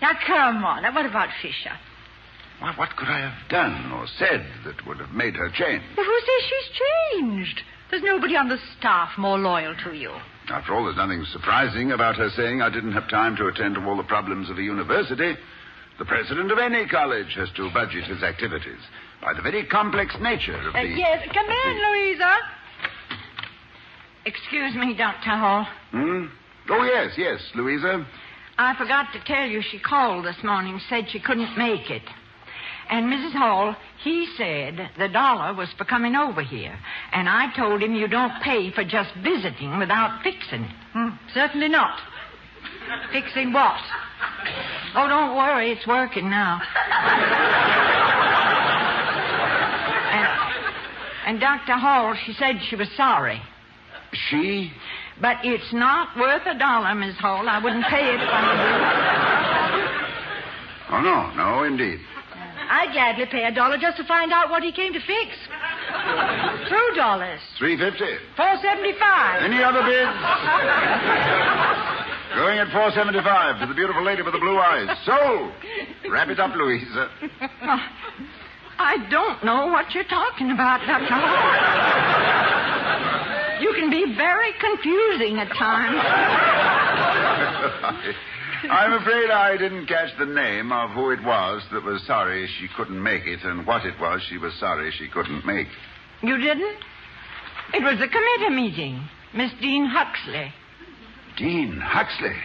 Now, 0.00 0.12
come 0.26 0.64
on. 0.64 0.82
Now, 0.82 0.94
what 0.94 1.04
about 1.04 1.28
Fisher? 1.42 1.76
Why, 2.60 2.72
what 2.76 2.96
could 2.96 3.08
I 3.08 3.28
have 3.28 3.48
done 3.50 3.92
or 3.92 4.06
said 4.18 4.46
that 4.64 4.86
would 4.86 4.98
have 4.98 5.10
made 5.10 5.34
her 5.34 5.50
change? 5.50 5.82
Well, 5.96 6.06
who 6.06 6.20
says 6.20 6.48
she's 6.48 7.20
changed? 7.20 7.60
There's 7.90 8.02
nobody 8.02 8.36
on 8.36 8.48
the 8.48 8.58
staff 8.78 9.10
more 9.18 9.38
loyal 9.38 9.74
to 9.84 9.92
you. 9.94 10.12
After 10.48 10.74
all, 10.74 10.84
there's 10.84 10.96
nothing 10.96 11.24
surprising 11.30 11.92
about 11.92 12.16
her 12.16 12.30
saying 12.36 12.62
I 12.62 12.70
didn't 12.70 12.92
have 12.92 13.08
time 13.10 13.36
to 13.36 13.48
attend 13.48 13.74
to 13.74 13.84
all 13.84 13.96
the 13.98 14.02
problems 14.02 14.48
of 14.48 14.56
a 14.56 14.62
university. 14.62 15.34
The 15.98 16.04
president 16.06 16.50
of 16.50 16.58
any 16.58 16.88
college 16.88 17.34
has 17.36 17.50
to 17.56 17.70
budget 17.74 18.04
his 18.04 18.22
activities 18.22 18.80
by 19.22 19.32
the 19.34 19.42
very 19.42 19.64
complex 19.66 20.14
nature 20.20 20.56
of 20.56 20.72
the. 20.72 20.78
Uh, 20.78 20.82
yes, 20.82 21.26
come 21.32 21.46
in, 21.46 21.90
Louisa. 21.90 22.36
Excuse 24.26 24.74
me, 24.74 24.94
Dr. 24.96 25.30
Hall. 25.30 25.66
Hmm? 25.90 26.26
Oh, 26.70 26.84
yes, 26.84 27.12
yes, 27.16 27.40
Louisa. 27.54 28.06
I 28.58 28.76
forgot 28.76 29.06
to 29.14 29.24
tell 29.24 29.46
you 29.46 29.62
she 29.62 29.78
called 29.78 30.24
this 30.24 30.36
morning, 30.44 30.80
said 30.88 31.06
she 31.10 31.20
couldn't 31.20 31.56
make 31.56 31.90
it. 31.90 32.02
And 32.90 33.06
Mrs. 33.06 33.32
Hall, 33.32 33.74
he 34.04 34.28
said 34.36 34.90
the 34.98 35.08
dollar 35.08 35.54
was 35.54 35.68
for 35.78 35.84
coming 35.84 36.14
over 36.14 36.42
here. 36.42 36.78
And 37.12 37.28
I 37.28 37.52
told 37.56 37.82
him 37.82 37.94
you 37.94 38.06
don't 38.08 38.42
pay 38.42 38.70
for 38.72 38.84
just 38.84 39.10
visiting 39.22 39.78
without 39.78 40.22
fixing 40.22 40.64
it. 40.64 40.72
Hmm, 40.92 41.08
certainly 41.32 41.68
not. 41.68 41.98
Fixing 43.12 43.52
what? 43.52 43.80
Oh, 44.94 45.08
don't 45.08 45.36
worry, 45.36 45.72
it's 45.72 45.86
working 45.86 46.28
now. 46.28 46.60
And, 51.26 51.40
Dr. 51.40 51.74
Hall, 51.74 52.14
she 52.26 52.32
said 52.34 52.56
she 52.68 52.76
was 52.76 52.88
sorry. 52.96 53.40
She? 54.30 54.72
But 55.20 55.44
it's 55.44 55.72
not 55.72 56.16
worth 56.18 56.46
a 56.46 56.58
dollar, 56.58 56.94
Miss 56.94 57.16
Hall. 57.16 57.48
I 57.48 57.58
wouldn't 57.62 57.84
pay 57.86 58.14
it 58.14 58.20
if 58.20 58.28
I 58.28 58.42
were 58.48 58.56
you. 60.92 60.98
Oh, 60.98 61.00
no, 61.00 61.30
no, 61.34 61.64
indeed. 61.64 62.00
I'd 62.70 62.92
gladly 62.92 63.26
pay 63.30 63.44
a 63.44 63.52
dollar 63.52 63.76
just 63.78 63.96
to 63.98 64.04
find 64.04 64.32
out 64.32 64.48
what 64.50 64.62
he 64.62 64.72
came 64.72 64.92
to 64.92 65.00
fix. 65.00 65.36
Two 66.68 66.96
dollars. 66.96 67.40
Three 67.58 67.76
fifty. 67.76 68.16
Four 68.36 68.56
seventy-five. 68.62 69.42
Any 69.42 69.62
other 69.62 69.82
bids? 69.82 70.16
Going 72.34 72.58
at 72.58 72.72
four 72.72 72.90
seventy-five 72.92 73.60
to 73.60 73.66
the 73.66 73.74
beautiful 73.74 74.02
lady 74.02 74.22
with 74.22 74.32
the 74.32 74.40
blue 74.40 74.56
eyes. 74.58 74.88
Sold. 75.04 75.52
Wrap 76.10 76.28
it 76.28 76.40
up, 76.40 76.54
Louisa. 76.56 77.10
Oh, 77.62 77.78
I 78.82 78.96
don't 79.08 79.44
know 79.44 79.68
what 79.68 79.94
you're 79.94 80.02
talking 80.04 80.50
about, 80.50 80.80
Dr. 80.86 81.14
Hall. 81.14 81.52
You 83.62 83.72
can 83.78 83.90
be 83.90 84.14
very 84.16 84.50
confusing 84.58 85.38
at 85.38 85.48
times. 85.56 86.02
I'm 88.70 88.92
afraid 88.92 89.30
I 89.30 89.56
didn't 89.56 89.86
catch 89.86 90.10
the 90.18 90.26
name 90.26 90.72
of 90.72 90.90
who 90.90 91.10
it 91.10 91.22
was 91.22 91.62
that 91.72 91.84
was 91.84 92.02
sorry 92.06 92.48
she 92.58 92.68
couldn't 92.76 93.00
make 93.00 93.24
it 93.24 93.44
and 93.44 93.64
what 93.66 93.84
it 93.84 93.98
was 94.00 94.20
she 94.28 94.38
was 94.38 94.52
sorry 94.58 94.90
she 94.98 95.08
couldn't 95.08 95.44
make. 95.46 95.68
You 96.22 96.38
didn't? 96.38 96.76
It 97.74 97.82
was 97.82 97.98
the 97.98 98.08
committee 98.08 98.54
meeting. 98.54 99.08
Miss 99.34 99.50
Dean 99.60 99.86
Huxley. 99.86 100.52
Dean 101.38 101.80
Huxley. 101.80 102.36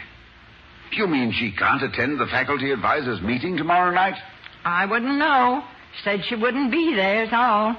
You 0.92 1.08
mean 1.08 1.34
she 1.34 1.52
can't 1.52 1.84
attend 1.84 2.20
the 2.20 2.28
faculty 2.28 2.72
advisors' 2.72 3.22
meeting 3.22 3.58
tomorrow 3.58 3.94
night? 3.94 4.16
I 4.64 4.86
wouldn't 4.86 5.18
know. 5.18 5.64
Said 6.04 6.24
she 6.28 6.36
wouldn't 6.36 6.72
be 6.72 6.94
there, 6.96 7.24
is 7.24 7.30
all. 7.32 7.76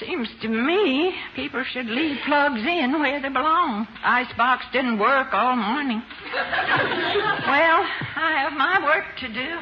Seems 0.00 0.28
to 0.42 0.48
me 0.48 1.14
people 1.34 1.64
should 1.72 1.86
leave 1.86 2.18
plugs 2.26 2.60
in 2.60 3.00
where 3.00 3.20
they 3.20 3.30
belong. 3.30 3.86
Icebox 4.04 4.66
didn't 4.72 4.98
work 4.98 5.32
all 5.32 5.56
morning. 5.56 6.02
well, 6.34 7.86
I 8.16 8.36
have 8.42 8.52
my 8.52 8.78
work 8.84 9.04
to 9.20 9.28
do. 9.28 9.58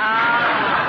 Ah. 0.00 0.88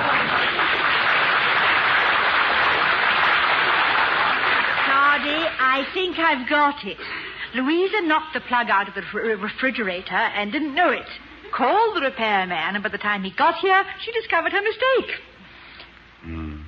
Toddy, 4.85 5.45
I 5.59 5.87
think 5.93 6.19
I've 6.19 6.49
got 6.49 6.83
it. 6.85 6.97
Louisa 7.55 8.01
knocked 8.01 8.33
the 8.33 8.41
plug 8.41 8.69
out 8.69 8.89
of 8.89 8.95
the 8.95 9.03
refrigerator 9.37 10.13
and 10.13 10.51
didn't 10.51 10.75
know 10.75 10.89
it. 10.89 11.07
Called 11.53 11.95
the 11.97 12.01
repairman, 12.01 12.75
and 12.75 12.83
by 12.83 12.89
the 12.89 12.97
time 12.97 13.23
he 13.23 13.31
got 13.35 13.55
here, 13.55 13.83
she 14.01 14.11
discovered 14.11 14.51
her 14.51 14.61
mistake. 14.61 15.19
Hmm. 16.21 16.61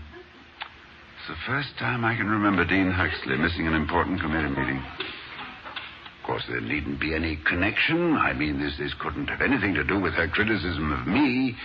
It's 1.17 1.27
the 1.29 1.45
first 1.45 1.69
time 1.77 2.03
I 2.03 2.15
can 2.15 2.27
remember 2.27 2.65
Dean 2.65 2.91
Huxley 2.91 3.37
missing 3.37 3.67
an 3.67 3.73
important 3.73 4.19
committee 4.21 4.49
meeting. 4.49 4.77
Of 4.77 6.25
course, 6.25 6.43
there 6.49 6.61
needn't 6.61 6.99
be 6.99 7.15
any 7.15 7.37
connection. 7.47 8.15
I 8.15 8.33
mean, 8.33 8.59
this, 8.59 8.77
this 8.77 8.93
couldn't 8.99 9.27
have 9.27 9.41
anything 9.41 9.73
to 9.75 9.83
do 9.83 9.99
with 9.99 10.13
her 10.13 10.27
criticism 10.27 10.91
of 10.91 11.07
me. 11.07 11.55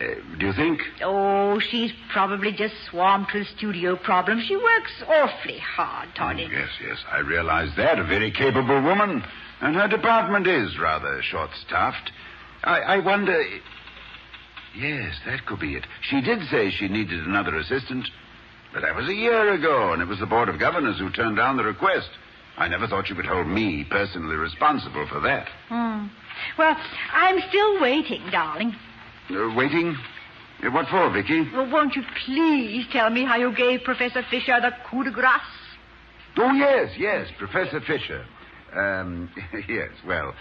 Uh, 0.00 0.14
do 0.38 0.46
you 0.46 0.52
think? 0.52 0.80
Oh, 1.02 1.60
she's 1.60 1.92
probably 2.12 2.52
just 2.52 2.74
swamped 2.90 3.34
with 3.34 3.46
studio 3.56 3.96
problems. 3.96 4.44
She 4.46 4.56
works 4.56 4.92
awfully 5.06 5.58
hard, 5.58 6.08
Toddy. 6.16 6.46
Oh, 6.48 6.52
yes, 6.52 6.68
yes, 6.80 6.98
I 7.10 7.18
realize 7.18 7.70
that. 7.76 7.98
A 7.98 8.04
very 8.04 8.30
capable 8.30 8.80
woman. 8.82 9.22
And 9.60 9.76
her 9.76 9.88
department 9.88 10.46
is 10.46 10.78
rather 10.78 11.20
short 11.22 11.50
staffed. 11.66 12.10
I, 12.64 12.80
I 12.80 12.98
wonder. 12.98 13.42
Yes, 14.76 15.14
that 15.26 15.46
could 15.46 15.60
be 15.60 15.74
it. 15.74 15.84
She 16.02 16.20
did 16.20 16.40
say 16.50 16.70
she 16.70 16.88
needed 16.88 17.26
another 17.26 17.56
assistant. 17.56 18.08
But 18.72 18.82
that 18.82 18.94
was 18.94 19.08
a 19.08 19.14
year 19.14 19.52
ago, 19.52 19.92
and 19.92 20.00
it 20.00 20.06
was 20.06 20.20
the 20.20 20.26
Board 20.26 20.48
of 20.48 20.60
Governors 20.60 20.98
who 20.98 21.10
turned 21.10 21.36
down 21.36 21.56
the 21.56 21.64
request. 21.64 22.08
I 22.56 22.68
never 22.68 22.86
thought 22.86 23.08
you 23.08 23.16
would 23.16 23.26
hold 23.26 23.48
me 23.48 23.84
personally 23.90 24.36
responsible 24.36 25.06
for 25.08 25.20
that. 25.20 25.48
Hmm. 25.68 26.06
Well, 26.56 26.76
I'm 27.12 27.40
still 27.48 27.80
waiting, 27.80 28.22
darling. 28.30 28.76
Uh, 29.30 29.52
waiting? 29.56 29.96
Uh, 30.62 30.70
what 30.70 30.86
for, 30.88 31.10
Vicky? 31.10 31.48
Well, 31.52 31.70
won't 31.70 31.96
you 31.96 32.02
please 32.24 32.86
tell 32.92 33.10
me 33.10 33.24
how 33.24 33.36
you 33.36 33.54
gave 33.54 33.82
Professor 33.82 34.22
Fisher 34.30 34.60
the 34.60 34.70
coup 34.88 35.04
de 35.04 35.10
grace? 35.10 35.40
Oh, 36.36 36.52
yes, 36.52 36.90
yes, 36.96 37.28
Professor 37.38 37.80
Fisher. 37.80 38.24
Um, 38.76 39.30
yes, 39.68 39.90
well, 40.06 40.34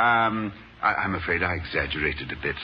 um, 0.00 0.52
I, 0.82 0.94
I'm 0.94 1.14
afraid 1.14 1.42
I 1.42 1.54
exaggerated 1.54 2.32
a 2.32 2.42
bit. 2.42 2.56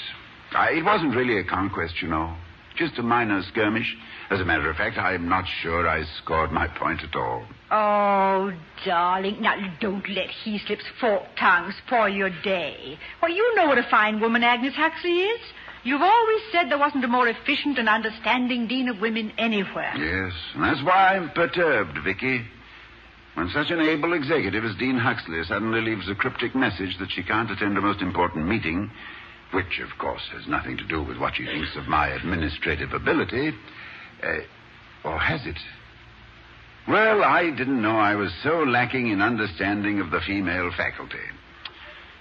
I, 0.52 0.70
it 0.72 0.84
wasn't 0.84 1.14
really 1.14 1.38
a 1.38 1.44
conquest, 1.44 1.94
you 2.00 2.08
know. 2.08 2.34
Just 2.76 2.98
a 2.98 3.02
minor 3.02 3.42
skirmish. 3.50 3.96
As 4.30 4.40
a 4.40 4.44
matter 4.44 4.68
of 4.68 4.76
fact, 4.76 4.98
I'm 4.98 5.28
not 5.28 5.44
sure 5.62 5.88
I 5.88 6.04
scored 6.22 6.52
my 6.52 6.68
point 6.68 7.00
at 7.02 7.14
all. 7.16 7.46
Oh, 7.70 8.52
darling. 8.84 9.40
Now, 9.40 9.56
don't 9.80 10.06
let 10.10 10.28
Heaslip's 10.44 10.84
forked 11.00 11.38
tongue 11.38 11.72
spoil 11.86 12.08
your 12.08 12.30
day. 12.42 12.98
Well, 13.22 13.30
you 13.30 13.54
know 13.56 13.66
what 13.66 13.78
a 13.78 13.86
fine 13.90 14.20
woman 14.20 14.42
Agnes 14.42 14.74
Huxley 14.74 15.10
is. 15.10 15.40
You've 15.84 16.02
always 16.02 16.40
said 16.52 16.68
there 16.68 16.78
wasn't 16.78 17.04
a 17.04 17.08
more 17.08 17.28
efficient 17.28 17.78
and 17.78 17.88
understanding 17.88 18.66
dean 18.66 18.88
of 18.88 19.00
women 19.00 19.32
anywhere. 19.38 19.92
Yes, 19.96 20.32
and 20.54 20.64
that's 20.64 20.84
why 20.84 21.16
I'm 21.16 21.30
perturbed, 21.30 21.98
Vicky. 22.04 22.42
When 23.36 23.50
such 23.50 23.70
an 23.70 23.80
able 23.80 24.14
executive 24.14 24.64
as 24.64 24.74
Dean 24.76 24.96
Huxley 24.96 25.44
suddenly 25.44 25.82
leaves 25.82 26.08
a 26.08 26.14
cryptic 26.14 26.54
message 26.54 26.96
that 26.98 27.10
she 27.10 27.22
can't 27.22 27.50
attend 27.50 27.76
a 27.76 27.82
most 27.82 28.00
important 28.00 28.48
meeting, 28.48 28.90
which, 29.50 29.78
of 29.80 29.98
course, 29.98 30.22
has 30.32 30.46
nothing 30.48 30.78
to 30.78 30.84
do 30.84 31.02
with 31.02 31.18
what 31.18 31.34
she 31.36 31.44
thinks 31.44 31.76
of 31.76 31.86
my 31.86 32.08
administrative 32.08 32.94
ability, 32.94 33.52
uh, 34.22 34.38
or 35.04 35.18
has 35.18 35.44
it? 35.44 35.58
Well, 36.88 37.22
I 37.24 37.50
didn't 37.50 37.82
know 37.82 37.98
I 37.98 38.14
was 38.14 38.32
so 38.42 38.60
lacking 38.62 39.08
in 39.08 39.20
understanding 39.20 40.00
of 40.00 40.10
the 40.10 40.22
female 40.26 40.70
faculty. 40.74 41.18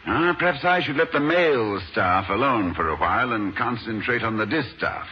Ah, 0.05 0.35
perhaps 0.37 0.65
I 0.65 0.81
should 0.81 0.97
let 0.97 1.13
the 1.13 1.21
male 1.21 1.79
staff 1.93 2.29
alone 2.29 2.73
for 2.73 2.89
a 2.89 2.97
while 2.97 3.31
and 3.31 3.55
concentrate 3.55 4.21
on 4.21 4.37
the 4.37 4.45
distaff. 4.45 5.07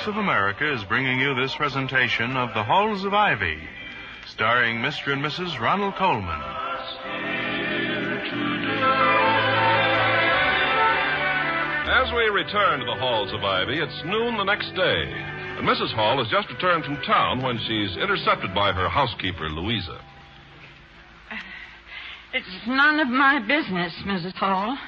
Voice 0.00 0.08
of 0.08 0.16
America 0.16 0.72
is 0.72 0.82
bringing 0.84 1.18
you 1.18 1.34
this 1.34 1.54
presentation 1.56 2.34
of 2.34 2.54
The 2.54 2.62
Halls 2.62 3.04
of 3.04 3.12
Ivy, 3.12 3.58
starring 4.28 4.78
Mr. 4.78 5.12
and 5.12 5.22
Mrs. 5.22 5.60
Ronald 5.60 5.94
Colman. 5.96 6.40
As 11.86 12.10
we 12.14 12.30
return 12.30 12.80
to 12.80 12.86
the 12.86 12.98
halls 12.98 13.30
of 13.34 13.44
Ivy, 13.44 13.78
it's 13.78 14.02
noon 14.06 14.38
the 14.38 14.44
next 14.44 14.74
day, 14.74 15.02
and 15.58 15.68
Mrs. 15.68 15.92
Hall 15.92 16.16
has 16.16 16.28
just 16.28 16.48
returned 16.48 16.86
from 16.86 16.96
town 17.02 17.42
when 17.42 17.58
she's 17.68 17.98
intercepted 17.98 18.54
by 18.54 18.72
her 18.72 18.88
housekeeper, 18.88 19.50
Louisa. 19.50 20.00
Uh, 21.30 21.36
it's 22.32 22.66
none 22.66 23.00
of 23.00 23.08
my 23.08 23.38
business, 23.40 23.92
Mrs. 24.06 24.32
Hall. 24.32 24.78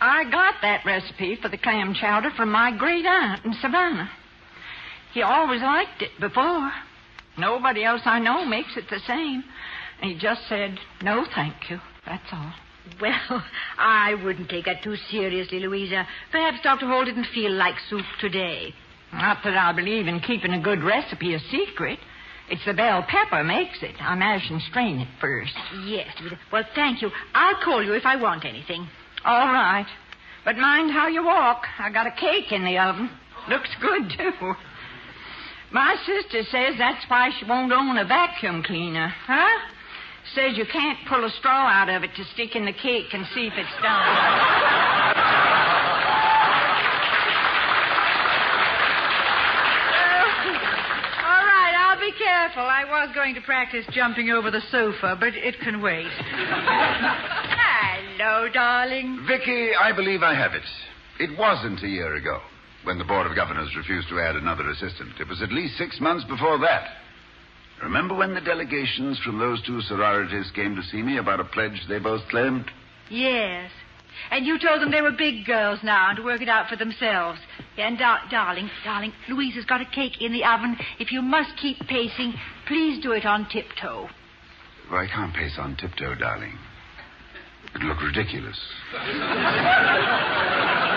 I 0.00 0.24
got 0.30 0.54
that 0.62 0.86
recipe 0.86 1.36
for 1.36 1.50
the 1.50 1.58
clam 1.58 1.92
chowder 1.92 2.30
from 2.34 2.50
my 2.50 2.74
great 2.74 3.04
aunt 3.04 3.44
in 3.44 3.52
Savannah. 3.60 4.08
He 5.12 5.22
always 5.22 5.60
liked 5.60 6.02
it 6.02 6.10
before. 6.20 6.72
Nobody 7.38 7.84
else 7.84 8.02
I 8.04 8.18
know 8.18 8.44
makes 8.44 8.76
it 8.76 8.84
the 8.90 9.00
same. 9.06 9.44
And 10.00 10.10
he 10.10 10.18
just 10.18 10.42
said, 10.48 10.78
no, 11.02 11.24
thank 11.34 11.54
you. 11.70 11.78
That's 12.06 12.26
all. 12.32 12.52
Well, 13.00 13.44
I 13.78 14.14
wouldn't 14.22 14.48
take 14.48 14.64
that 14.66 14.82
too 14.82 14.96
seriously, 15.10 15.60
Louisa. 15.60 16.06
Perhaps 16.30 16.58
Dr. 16.62 16.86
Hall 16.86 17.04
didn't 17.04 17.26
feel 17.34 17.52
like 17.52 17.74
soup 17.88 18.04
today. 18.20 18.74
Not 19.12 19.38
that 19.44 19.56
I 19.56 19.72
believe 19.72 20.06
in 20.08 20.20
keeping 20.20 20.52
a 20.52 20.60
good 20.60 20.82
recipe 20.82 21.34
a 21.34 21.38
secret. 21.50 21.98
It's 22.50 22.64
the 22.64 22.74
bell 22.74 23.04
pepper 23.06 23.44
makes 23.44 23.82
it. 23.82 23.94
I 24.00 24.14
mash 24.14 24.50
and 24.50 24.60
strain 24.62 24.98
it 24.98 25.08
first. 25.20 25.52
Yes, 25.84 26.08
Louisa. 26.20 26.38
Well, 26.50 26.64
thank 26.74 27.02
you. 27.02 27.10
I'll 27.34 27.62
call 27.62 27.82
you 27.82 27.92
if 27.94 28.04
I 28.04 28.16
want 28.16 28.44
anything. 28.44 28.88
All 29.24 29.46
right. 29.46 29.86
But 30.44 30.56
mind 30.56 30.90
how 30.90 31.06
you 31.06 31.24
walk. 31.24 31.62
I 31.78 31.90
got 31.90 32.06
a 32.06 32.10
cake 32.10 32.50
in 32.50 32.64
the 32.64 32.78
oven. 32.78 33.10
Looks 33.48 33.70
good, 33.80 34.10
too. 34.16 34.54
My 35.72 35.96
sister 36.04 36.42
says 36.50 36.74
that's 36.76 37.02
why 37.08 37.30
she 37.38 37.46
won't 37.46 37.72
own 37.72 37.96
a 37.96 38.04
vacuum 38.04 38.62
cleaner. 38.62 39.08
Huh? 39.26 39.58
Says 40.34 40.56
you 40.56 40.66
can't 40.70 40.98
pull 41.08 41.24
a 41.24 41.30
straw 41.30 41.66
out 41.66 41.88
of 41.88 42.04
it 42.04 42.10
to 42.14 42.24
stick 42.34 42.54
in 42.54 42.66
the 42.66 42.74
cake 42.74 43.06
and 43.12 43.26
see 43.34 43.46
if 43.46 43.54
it's 43.56 43.82
done. 43.82 43.82
Uh, 43.82 44.12
all 51.24 51.44
right, 51.48 51.74
I'll 51.80 51.98
be 51.98 52.12
careful. 52.18 52.62
I 52.62 52.84
was 52.86 53.08
going 53.14 53.34
to 53.34 53.40
practice 53.40 53.86
jumping 53.92 54.28
over 54.28 54.50
the 54.50 54.60
sofa, 54.70 55.16
but 55.18 55.34
it 55.34 55.58
can 55.60 55.80
wait. 55.80 56.06
Hello, 58.18 58.48
darling. 58.52 59.24
Vicky, 59.26 59.70
I 59.74 59.92
believe 59.92 60.22
I 60.22 60.34
have 60.34 60.52
it. 60.52 60.62
It 61.18 61.38
wasn't 61.38 61.82
a 61.82 61.88
year 61.88 62.14
ago 62.16 62.42
when 62.84 62.98
the 62.98 63.04
Board 63.04 63.26
of 63.26 63.36
Governors 63.36 63.74
refused 63.76 64.08
to 64.08 64.20
add 64.20 64.36
another 64.36 64.68
assistant. 64.70 65.12
It 65.20 65.28
was 65.28 65.42
at 65.42 65.52
least 65.52 65.78
six 65.78 66.00
months 66.00 66.24
before 66.24 66.58
that. 66.58 66.88
Remember 67.82 68.14
when 68.14 68.34
the 68.34 68.40
delegations 68.40 69.18
from 69.24 69.38
those 69.38 69.62
two 69.66 69.80
sororities 69.82 70.50
came 70.54 70.76
to 70.76 70.82
see 70.82 71.02
me 71.02 71.18
about 71.18 71.40
a 71.40 71.44
pledge 71.44 71.80
they 71.88 71.98
both 71.98 72.22
claimed? 72.28 72.70
Yes. 73.10 73.70
And 74.30 74.46
you 74.46 74.58
told 74.58 74.80
them 74.80 74.90
they 74.90 75.00
were 75.00 75.12
big 75.12 75.46
girls 75.46 75.80
now 75.82 76.08
and 76.08 76.16
to 76.16 76.22
work 76.22 76.42
it 76.42 76.48
out 76.48 76.68
for 76.68 76.76
themselves. 76.76 77.40
And 77.76 77.98
dar- 77.98 78.20
darling, 78.30 78.70
darling, 78.84 79.12
Louisa's 79.28 79.64
got 79.64 79.80
a 79.80 79.86
cake 79.86 80.20
in 80.20 80.32
the 80.32 80.44
oven. 80.44 80.76
If 81.00 81.12
you 81.12 81.22
must 81.22 81.56
keep 81.60 81.78
pacing, 81.88 82.34
please 82.66 83.02
do 83.02 83.12
it 83.12 83.24
on 83.24 83.48
tiptoe. 83.50 84.08
Well, 84.90 85.00
I 85.00 85.06
can't 85.12 85.34
pace 85.34 85.56
on 85.58 85.76
tiptoe, 85.76 86.14
darling. 86.14 86.58
It'd 87.74 87.86
look 87.86 88.02
ridiculous. 88.02 88.60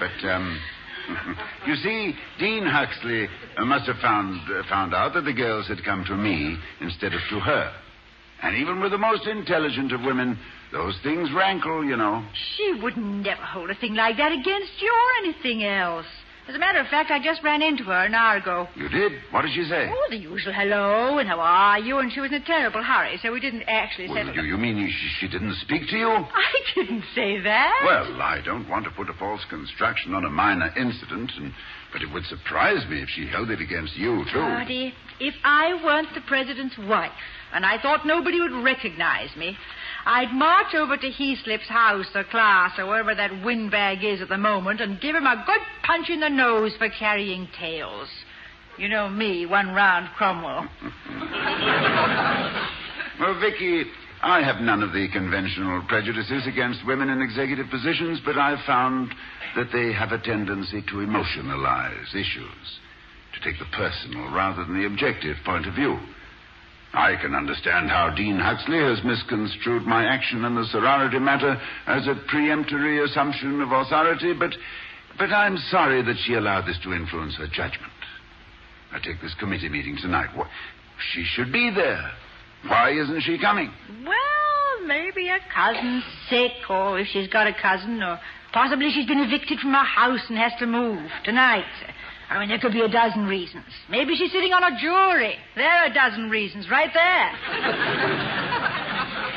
but, 0.00 0.28
um, 0.28 0.60
you 1.66 1.74
see, 1.76 2.14
Dean 2.38 2.66
Huxley 2.66 3.28
must 3.58 3.86
have 3.86 3.98
found, 3.98 4.40
uh, 4.50 4.62
found 4.68 4.94
out 4.94 5.14
that 5.14 5.24
the 5.24 5.32
girls 5.32 5.68
had 5.68 5.84
come 5.84 6.04
to 6.06 6.16
me 6.16 6.56
instead 6.80 7.12
of 7.12 7.20
to 7.30 7.38
her. 7.40 7.72
And 8.42 8.56
even 8.56 8.80
with 8.80 8.90
the 8.92 8.98
most 8.98 9.26
intelligent 9.26 9.92
of 9.92 10.00
women, 10.00 10.38
those 10.72 10.98
things 11.02 11.28
rankle, 11.34 11.84
you 11.84 11.96
know. 11.96 12.24
She 12.56 12.80
would 12.82 12.96
never 12.96 13.42
hold 13.42 13.70
a 13.70 13.74
thing 13.74 13.94
like 13.94 14.16
that 14.16 14.32
against 14.32 14.72
you 14.80 14.90
or 14.90 15.28
anything 15.28 15.64
else. 15.64 16.06
As 16.50 16.56
a 16.56 16.58
matter 16.58 16.80
of 16.80 16.88
fact, 16.88 17.12
I 17.12 17.22
just 17.22 17.44
ran 17.44 17.62
into 17.62 17.84
her 17.84 18.04
an 18.06 18.12
hour 18.12 18.34
ago. 18.38 18.66
You 18.74 18.88
did? 18.88 19.12
What 19.30 19.42
did 19.42 19.52
she 19.54 19.62
say? 19.70 19.88
Oh, 19.88 20.06
the 20.10 20.16
usual 20.16 20.52
hello 20.52 21.18
and 21.18 21.28
how 21.28 21.38
are 21.38 21.78
you, 21.78 21.98
and 21.98 22.12
she 22.12 22.18
was 22.18 22.32
in 22.32 22.42
a 22.42 22.44
terrible 22.44 22.82
hurry, 22.82 23.20
so 23.22 23.30
we 23.30 23.38
didn't 23.38 23.62
actually 23.68 24.08
Well, 24.08 24.16
settle. 24.16 24.34
you, 24.34 24.42
you 24.42 24.58
mean 24.58 24.84
she, 24.90 25.08
she 25.20 25.28
didn't 25.30 25.54
speak 25.60 25.86
to 25.90 25.96
you? 25.96 26.08
I 26.10 26.52
didn't 26.74 27.04
say 27.14 27.38
that. 27.42 27.82
Well, 27.86 28.20
I 28.20 28.40
don't 28.44 28.68
want 28.68 28.84
to 28.86 28.90
put 28.90 29.08
a 29.08 29.12
false 29.12 29.42
construction 29.48 30.12
on 30.12 30.24
a 30.24 30.28
minor 30.28 30.74
incident, 30.76 31.30
and, 31.38 31.52
but 31.92 32.02
it 32.02 32.10
would 32.12 32.24
surprise 32.24 32.84
me 32.90 33.00
if 33.00 33.08
she 33.10 33.28
held 33.28 33.48
it 33.50 33.60
against 33.60 33.94
you, 33.96 34.24
too. 34.32 34.40
Artie, 34.40 34.92
if 35.20 35.34
I 35.44 35.74
weren't 35.84 36.12
the 36.16 36.20
president's 36.22 36.76
wife, 36.78 37.12
and 37.54 37.64
I 37.64 37.80
thought 37.80 38.04
nobody 38.04 38.40
would 38.40 38.64
recognize 38.64 39.36
me, 39.36 39.56
I'd 40.06 40.32
march 40.32 40.74
over 40.74 40.96
to 40.96 41.10
Heaslip's 41.10 41.68
house 41.68 42.06
or 42.14 42.24
class 42.24 42.78
or 42.78 42.86
wherever 42.86 43.14
that 43.14 43.44
windbag 43.44 44.02
is 44.04 44.20
at 44.20 44.28
the 44.28 44.38
moment 44.38 44.80
and 44.80 45.00
give 45.00 45.14
him 45.14 45.26
a 45.26 45.44
good 45.46 45.60
punch 45.84 46.08
in 46.08 46.20
the 46.20 46.28
nose 46.28 46.72
for 46.78 46.88
carrying 46.88 47.48
tales. 47.58 48.08
You 48.78 48.88
know 48.88 49.08
me, 49.08 49.46
one 49.46 49.72
round 49.72 50.08
Cromwell. 50.16 50.68
Well, 53.20 53.38
Vicky, 53.38 53.84
I 54.22 54.40
have 54.40 54.62
none 54.62 54.82
of 54.82 54.94
the 54.94 55.06
conventional 55.12 55.82
prejudices 55.88 56.46
against 56.46 56.86
women 56.86 57.10
in 57.10 57.20
executive 57.20 57.68
positions, 57.68 58.18
but 58.24 58.38
I've 58.38 58.64
found 58.64 59.14
that 59.56 59.68
they 59.74 59.92
have 59.92 60.12
a 60.12 60.18
tendency 60.18 60.80
to 60.80 61.00
emotionalize 61.00 62.14
issues, 62.14 62.80
to 63.34 63.40
take 63.44 63.58
the 63.58 63.76
personal 63.76 64.32
rather 64.32 64.64
than 64.64 64.80
the 64.80 64.86
objective 64.86 65.36
point 65.44 65.66
of 65.66 65.74
view. 65.74 65.98
I 66.92 67.14
can 67.20 67.34
understand 67.34 67.88
how 67.88 68.12
Dean 68.16 68.38
Huxley 68.38 68.78
has 68.78 69.04
misconstrued 69.04 69.84
my 69.84 70.04
action 70.04 70.44
in 70.44 70.54
the 70.56 70.64
sorority 70.72 71.20
matter 71.20 71.60
as 71.86 72.06
a 72.08 72.20
peremptory 72.28 73.04
assumption 73.04 73.60
of 73.60 73.70
authority, 73.70 74.32
but, 74.32 74.50
but 75.16 75.30
I'm 75.30 75.56
sorry 75.70 76.02
that 76.02 76.16
she 76.24 76.34
allowed 76.34 76.66
this 76.66 76.78
to 76.82 76.92
influence 76.92 77.36
her 77.36 77.46
judgment. 77.46 77.92
I 78.92 78.98
take 78.98 79.20
this 79.22 79.34
committee 79.38 79.68
meeting 79.68 79.98
tonight. 80.02 80.30
She 81.12 81.24
should 81.24 81.52
be 81.52 81.70
there. 81.74 82.10
Why 82.66 82.90
isn't 82.90 83.20
she 83.22 83.38
coming? 83.38 83.72
Well, 84.04 84.86
maybe 84.86 85.28
a 85.28 85.38
cousin's 85.54 86.02
sick, 86.28 86.68
or 86.68 86.98
if 86.98 87.06
she's 87.12 87.28
got 87.28 87.46
a 87.46 87.54
cousin, 87.54 88.02
or 88.02 88.18
possibly 88.52 88.90
she's 88.90 89.06
been 89.06 89.20
evicted 89.20 89.60
from 89.60 89.72
her 89.72 89.84
house 89.84 90.20
and 90.28 90.36
has 90.36 90.52
to 90.58 90.66
move 90.66 91.08
tonight. 91.24 91.64
I 92.30 92.38
mean, 92.38 92.48
there 92.48 92.58
could 92.58 92.72
be 92.72 92.80
a 92.80 92.88
dozen 92.88 93.26
reasons. 93.26 93.64
Maybe 93.90 94.14
she's 94.14 94.30
sitting 94.30 94.52
on 94.52 94.62
a 94.62 94.80
jury. 94.80 95.34
There 95.56 95.68
are 95.68 95.86
a 95.86 95.92
dozen 95.94 96.30
reasons 96.30 96.70
right 96.70 96.90
there. 96.94 97.30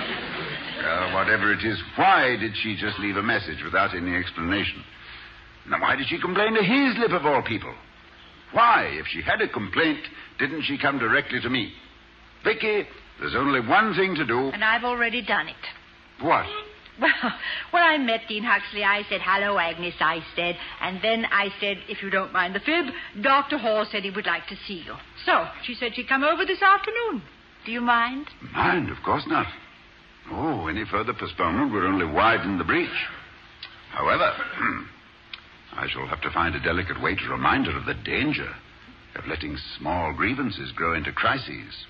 Uh, 0.84 1.14
whatever 1.14 1.54
it 1.54 1.64
is, 1.64 1.82
why 1.96 2.36
did 2.38 2.52
she 2.62 2.76
just 2.76 3.00
leave 3.00 3.16
a 3.16 3.24
message 3.24 3.64
without 3.64 3.96
any 3.96 4.14
explanation? 4.18 4.84
Now, 5.70 5.80
why 5.80 5.96
did 5.96 6.08
she 6.10 6.20
complain 6.20 6.54
to 6.56 6.60
Heaslip 6.60 7.16
of 7.16 7.26
all 7.26 7.42
people? 7.42 7.74
Why, 8.52 8.88
if 9.00 9.06
she 9.08 9.22
had 9.22 9.42
a 9.42 9.48
complaint, 9.48 10.02
didn't 10.40 10.64
she 10.64 10.78
come 10.78 11.00
directly 11.00 11.40
to 11.40 11.50
me? 11.50 11.72
Vicky, 12.44 12.84
there's 13.20 13.34
only 13.36 13.62
one 13.62 13.96
thing 13.96 14.14
to 14.16 14.26
do. 14.26 14.50
And 14.50 14.62
I've 14.62 14.84
already 14.84 15.22
done 15.22 15.48
it. 15.48 15.56
What? 16.22 16.46
Well, 17.00 17.12
when 17.72 17.84
I 17.84 17.98
met 17.98 18.22
Dean 18.28 18.44
Huxley, 18.44 18.84
I 18.84 19.04
said, 19.10 19.22
Hello, 19.24 19.58
Agnes, 19.58 19.96
I 20.00 20.20
said. 20.36 20.58
And 20.82 21.00
then 21.02 21.26
I 21.26 21.50
said, 21.60 21.78
If 21.90 22.04
you 22.04 22.10
don't 22.10 22.34
mind 22.34 22.56
the 22.56 22.60
fib, 22.60 22.86
Dr. 23.22 23.58
Hall 23.58 23.86
said 23.92 24.04
he 24.04 24.12
would 24.12 24.26
like 24.26 24.48
to 24.48 24.56
see 24.68 24.84
you. 24.86 24.96
So 25.26 25.48
she 25.64 25.76
said 25.76 25.96
she'd 25.96 26.10
come 26.10 26.24
over 26.24 26.46
this 26.46 26.62
afternoon. 26.62 27.24
Do 27.66 27.72
you 27.72 27.82
mind? 27.82 28.28
Mind, 28.54 28.90
of 28.90 28.98
course 29.04 29.24
not. 29.28 29.48
Oh, 30.32 30.68
any 30.68 30.86
further 30.86 31.14
postponement 31.14 31.74
would 31.74 31.84
only 31.84 32.06
widen 32.06 32.58
the 32.58 32.64
breach. 32.64 32.90
However, 33.92 34.32
I 35.74 35.88
shall 35.88 36.08
have 36.08 36.22
to 36.22 36.32
find 36.32 36.56
a 36.56 36.64
delicate 36.64 37.02
way 37.02 37.16
to 37.16 37.30
remind 37.30 37.68
her 37.68 37.78
of 37.78 37.86
the 37.86 37.94
danger 37.94 38.50
of 39.16 39.28
letting 39.28 39.58
small 39.78 40.14
grievances 40.14 40.72
grow 40.72 40.94
into 40.94 41.12
crises. 41.12 41.86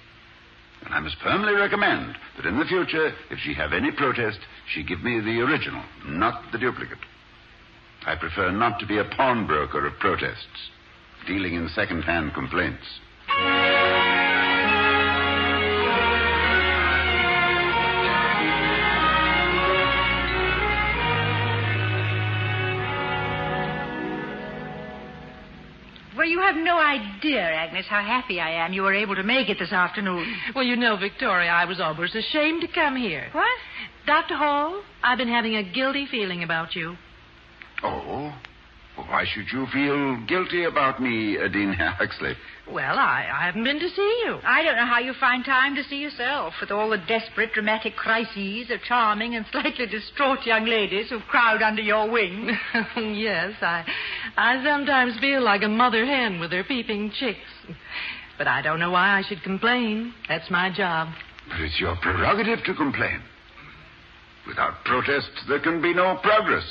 And 0.85 0.93
I 0.93 0.99
must 0.99 1.15
firmly 1.23 1.53
recommend 1.53 2.15
that 2.37 2.45
in 2.45 2.59
the 2.59 2.65
future, 2.65 3.13
if 3.31 3.39
she 3.39 3.53
have 3.53 3.73
any 3.73 3.91
protest, 3.91 4.39
she 4.73 4.83
give 4.83 5.03
me 5.03 5.19
the 5.19 5.41
original, 5.41 5.83
not 6.05 6.51
the 6.51 6.57
duplicate. 6.57 6.97
I 8.05 8.15
prefer 8.15 8.51
not 8.51 8.79
to 8.79 8.85
be 8.85 8.97
a 8.97 9.05
pawnbroker 9.05 9.85
of 9.85 9.97
protests, 9.99 10.69
dealing 11.25 11.53
in 11.55 11.69
second-hand 11.69 12.33
complaints. 12.33 12.83
You 26.33 26.39
have 26.39 26.55
no 26.55 26.79
idea, 26.79 27.41
Agnes, 27.41 27.85
how 27.87 28.01
happy 28.01 28.39
I 28.39 28.65
am 28.65 28.73
you 28.73 28.81
were 28.81 28.93
able 28.93 29.15
to 29.15 29.21
make 29.21 29.49
it 29.49 29.59
this 29.59 29.71
afternoon. 29.71 30.25
Well, 30.55 30.63
you 30.63 30.75
know, 30.75 30.97
Victoria, 30.97 31.51
I 31.51 31.65
was 31.65 31.79
almost 31.79 32.15
ashamed 32.15 32.61
to 32.61 32.67
come 32.67 32.95
here. 32.95 33.29
What? 33.33 33.45
Dr. 34.07 34.35
Hall, 34.35 34.81
I've 35.03 35.19
been 35.19 35.27
having 35.27 35.55
a 35.55 35.63
guilty 35.63 36.07
feeling 36.09 36.41
about 36.43 36.75
you. 36.75 36.95
Oh? 37.83 38.33
Well, 38.97 39.07
why 39.07 39.25
should 39.25 39.45
you 39.51 39.65
feel 39.73 40.23
guilty 40.27 40.65
about 40.65 41.01
me, 41.01 41.37
Dean 41.51 41.73
Huxley? 41.79 42.33
Well, 42.71 42.97
I, 42.97 43.27
I 43.33 43.45
haven't 43.47 43.63
been 43.63 43.79
to 43.79 43.89
see 43.89 44.21
you. 44.25 44.37
I 44.43 44.63
don't 44.63 44.77
know 44.77 44.85
how 44.85 44.99
you 44.99 45.13
find 45.19 45.43
time 45.43 45.75
to 45.75 45.83
see 45.83 45.97
yourself 45.97 46.53
with 46.61 46.71
all 46.71 46.89
the 46.89 46.97
desperate, 47.07 47.53
dramatic 47.53 47.95
crises 47.95 48.69
of 48.69 48.81
charming 48.87 49.35
and 49.35 49.45
slightly 49.51 49.87
distraught 49.87 50.45
young 50.45 50.65
ladies 50.65 51.09
who 51.09 51.19
crowd 51.21 51.61
under 51.61 51.81
your 51.81 52.09
wing. 52.09 52.55
yes, 52.95 53.53
I, 53.61 53.83
I 54.37 54.63
sometimes 54.63 55.19
feel 55.19 55.41
like 55.43 55.63
a 55.63 55.67
mother 55.67 56.05
hen 56.05 56.39
with 56.39 56.51
her 56.51 56.63
peeping 56.63 57.11
chicks. 57.19 57.39
But 58.37 58.47
I 58.47 58.61
don't 58.61 58.79
know 58.79 58.91
why 58.91 59.17
I 59.17 59.23
should 59.27 59.43
complain. 59.43 60.13
That's 60.29 60.49
my 60.49 60.71
job. 60.73 61.09
But 61.49 61.61
it's 61.61 61.79
your 61.79 61.97
prerogative 62.01 62.63
to 62.65 62.73
complain. 62.75 63.21
Without 64.47 64.83
protest, 64.85 65.29
there 65.47 65.59
can 65.59 65.81
be 65.81 65.93
no 65.93 66.17
progress. 66.21 66.63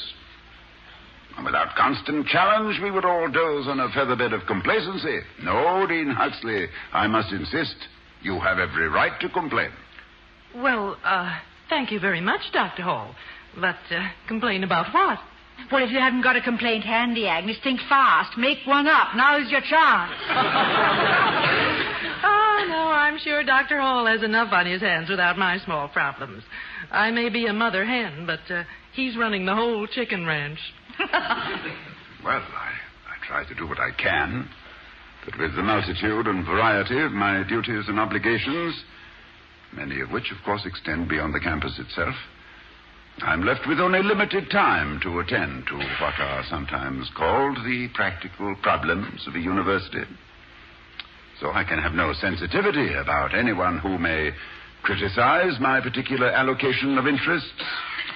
And 1.36 1.46
without 1.46 1.74
constant 1.76 2.26
challenge, 2.26 2.78
we 2.82 2.90
would 2.90 3.04
all 3.04 3.28
doze 3.30 3.66
on 3.66 3.80
a 3.80 3.88
featherbed 3.88 4.34
of 4.34 4.46
complacency. 4.46 5.20
No, 5.42 5.86
Dean 5.86 6.08
Huxley, 6.10 6.66
I 6.92 7.06
must 7.06 7.32
insist. 7.32 7.76
You 8.22 8.38
have 8.40 8.58
every 8.58 8.88
right 8.88 9.18
to 9.20 9.28
complain. 9.30 9.70
Well, 10.54 10.96
uh, 11.04 11.38
thank 11.68 11.90
you 11.90 11.98
very 11.98 12.20
much, 12.20 12.40
Dr. 12.52 12.82
Hall. 12.82 13.14
But, 13.58 13.76
uh, 13.90 14.08
complain 14.28 14.64
about 14.64 14.92
what? 14.94 15.18
Well, 15.70 15.84
if 15.84 15.90
you 15.90 15.98
haven't 15.98 16.22
got 16.22 16.36
a 16.36 16.40
complaint 16.42 16.84
handy, 16.84 17.26
Agnes, 17.26 17.56
think 17.62 17.80
fast. 17.88 18.36
Make 18.36 18.58
one 18.66 18.86
up. 18.86 19.08
Now's 19.16 19.50
your 19.50 19.60
chance. 19.62 20.12
Oh, 22.24 22.64
no, 22.68 22.76
I'm 22.76 23.18
sure 23.18 23.42
Dr. 23.42 23.80
Hall 23.80 24.06
has 24.06 24.22
enough 24.22 24.52
on 24.52 24.66
his 24.66 24.80
hands 24.80 25.10
without 25.10 25.36
my 25.36 25.58
small 25.64 25.88
problems. 25.88 26.44
I 26.92 27.10
may 27.10 27.28
be 27.30 27.46
a 27.46 27.52
mother 27.52 27.84
hen, 27.84 28.26
but 28.26 28.54
uh, 28.54 28.62
he's 28.92 29.16
running 29.16 29.44
the 29.44 29.54
whole 29.56 29.88
chicken 29.88 30.24
ranch. 30.24 30.58
Well, 32.24 32.38
I, 32.38 32.70
I 33.10 33.26
try 33.26 33.44
to 33.48 33.54
do 33.56 33.66
what 33.66 33.80
I 33.80 33.90
can. 34.00 34.48
But 35.24 35.38
with 35.38 35.56
the 35.56 35.62
multitude 35.62 36.26
and 36.26 36.46
variety 36.46 37.00
of 37.02 37.10
my 37.10 37.42
duties 37.48 37.84
and 37.88 37.98
obligations, 37.98 38.80
many 39.72 40.00
of 40.00 40.10
which, 40.10 40.30
of 40.30 40.38
course, 40.44 40.62
extend 40.64 41.08
beyond 41.08 41.34
the 41.34 41.40
campus 41.40 41.78
itself, 41.80 42.14
I'm 43.20 43.44
left 43.44 43.66
with 43.66 43.80
only 43.80 44.02
limited 44.02 44.50
time 44.50 45.00
to 45.02 45.18
attend 45.18 45.66
to 45.66 45.76
what 45.76 46.18
are 46.18 46.44
sometimes 46.48 47.10
called 47.16 47.56
the 47.64 47.88
practical 47.94 48.54
problems 48.62 49.26
of 49.26 49.34
a 49.34 49.40
university. 49.40 50.04
So 51.40 51.50
I 51.52 51.64
can 51.64 51.78
have 51.78 51.92
no 51.92 52.12
sensitivity 52.14 52.94
about 52.94 53.34
anyone 53.34 53.78
who 53.78 53.98
may 53.98 54.30
criticize 54.82 55.60
my 55.60 55.80
particular 55.80 56.30
allocation 56.30 56.98
of 56.98 57.06
interests 57.06 57.62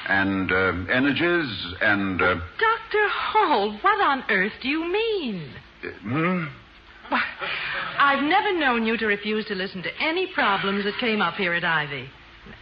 and 0.09 0.51
uh, 0.51 0.93
energies 0.93 1.75
and. 1.81 2.21
Uh, 2.21 2.35
Dr. 2.35 3.09
Hall, 3.09 3.79
what 3.83 4.01
on 4.01 4.25
earth 4.31 4.53
do 4.63 4.69
you 4.69 4.91
mean? 4.91 5.51
hmm? 6.03 6.45
Why, 7.09 7.23
I've 7.99 8.23
never 8.25 8.59
known 8.59 8.87
you 8.87 8.97
to 8.97 9.07
refuse 9.07 9.47
to 9.47 9.55
listen 9.55 9.83
to 9.83 9.91
any 10.01 10.29
problems 10.35 10.85
that 10.85 10.99
came 10.99 11.21
up 11.21 11.35
here 11.35 11.55
at 11.55 11.65
Ivy. 11.65 12.09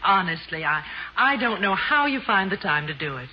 Honestly, 0.03 0.65
I, 0.65 0.83
I 1.17 1.37
don't 1.37 1.61
know 1.61 1.75
how 1.75 2.07
you 2.07 2.21
find 2.27 2.51
the 2.51 2.57
time 2.57 2.87
to 2.87 2.95
do 2.95 3.17
it. 3.17 3.29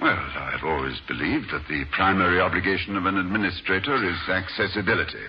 Well, 0.00 0.16
I've 0.16 0.64
always 0.64 0.98
believed 1.06 1.48
that 1.52 1.68
the 1.68 1.84
primary 1.92 2.40
obligation 2.40 2.96
of 2.96 3.06
an 3.06 3.18
administrator 3.18 3.96
is 3.96 4.16
accessibility. 4.28 5.26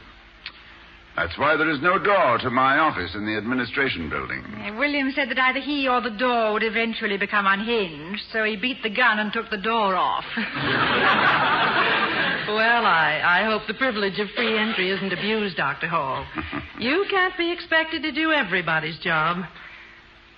That's 1.15 1.37
why 1.37 1.57
there 1.57 1.69
is 1.69 1.81
no 1.81 1.99
door 1.99 2.37
to 2.39 2.49
my 2.49 2.77
office 2.79 3.13
in 3.15 3.25
the 3.25 3.35
administration 3.37 4.09
building. 4.09 4.43
Uh, 4.45 4.77
William 4.77 5.11
said 5.13 5.29
that 5.29 5.37
either 5.37 5.59
he 5.59 5.87
or 5.87 6.01
the 6.01 6.09
door 6.17 6.53
would 6.53 6.63
eventually 6.63 7.17
become 7.17 7.45
unhinged, 7.45 8.23
so 8.31 8.43
he 8.43 8.55
beat 8.55 8.81
the 8.81 8.89
gun 8.89 9.19
and 9.19 9.31
took 9.33 9.49
the 9.49 9.57
door 9.57 9.95
off. 9.95 10.25
Well, 12.47 12.85
I, 12.85 13.21
I 13.23 13.43
hope 13.45 13.61
the 13.67 13.75
privilege 13.75 14.19
of 14.19 14.27
free 14.35 14.57
entry 14.57 14.89
isn't 14.89 15.13
abused, 15.13 15.55
Dr. 15.57 15.87
Hall. 15.87 16.25
You 16.79 17.05
can't 17.11 17.37
be 17.37 17.51
expected 17.51 18.01
to 18.01 18.11
do 18.11 18.31
everybody's 18.31 18.97
job. 18.99 19.45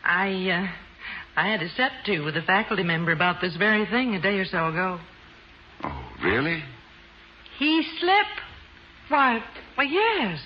I, 0.03 0.27
uh, 0.49 1.39
I 1.39 1.47
had 1.47 1.61
a 1.63 1.69
set 1.69 1.91
to 2.07 2.19
with 2.19 2.35
a 2.35 2.41
faculty 2.41 2.83
member 2.83 3.13
about 3.13 3.39
this 3.39 3.55
very 3.55 3.85
thing 3.85 4.13
a 4.13 4.21
day 4.21 4.35
or 4.35 4.45
so 4.45 4.67
ago. 4.67 4.99
Oh, 5.85 6.03
really? 6.21 6.61
he 7.57 7.83
slip. 7.99 8.27
Why, 9.07 9.41
why, 9.75 9.85
yes. 9.85 10.41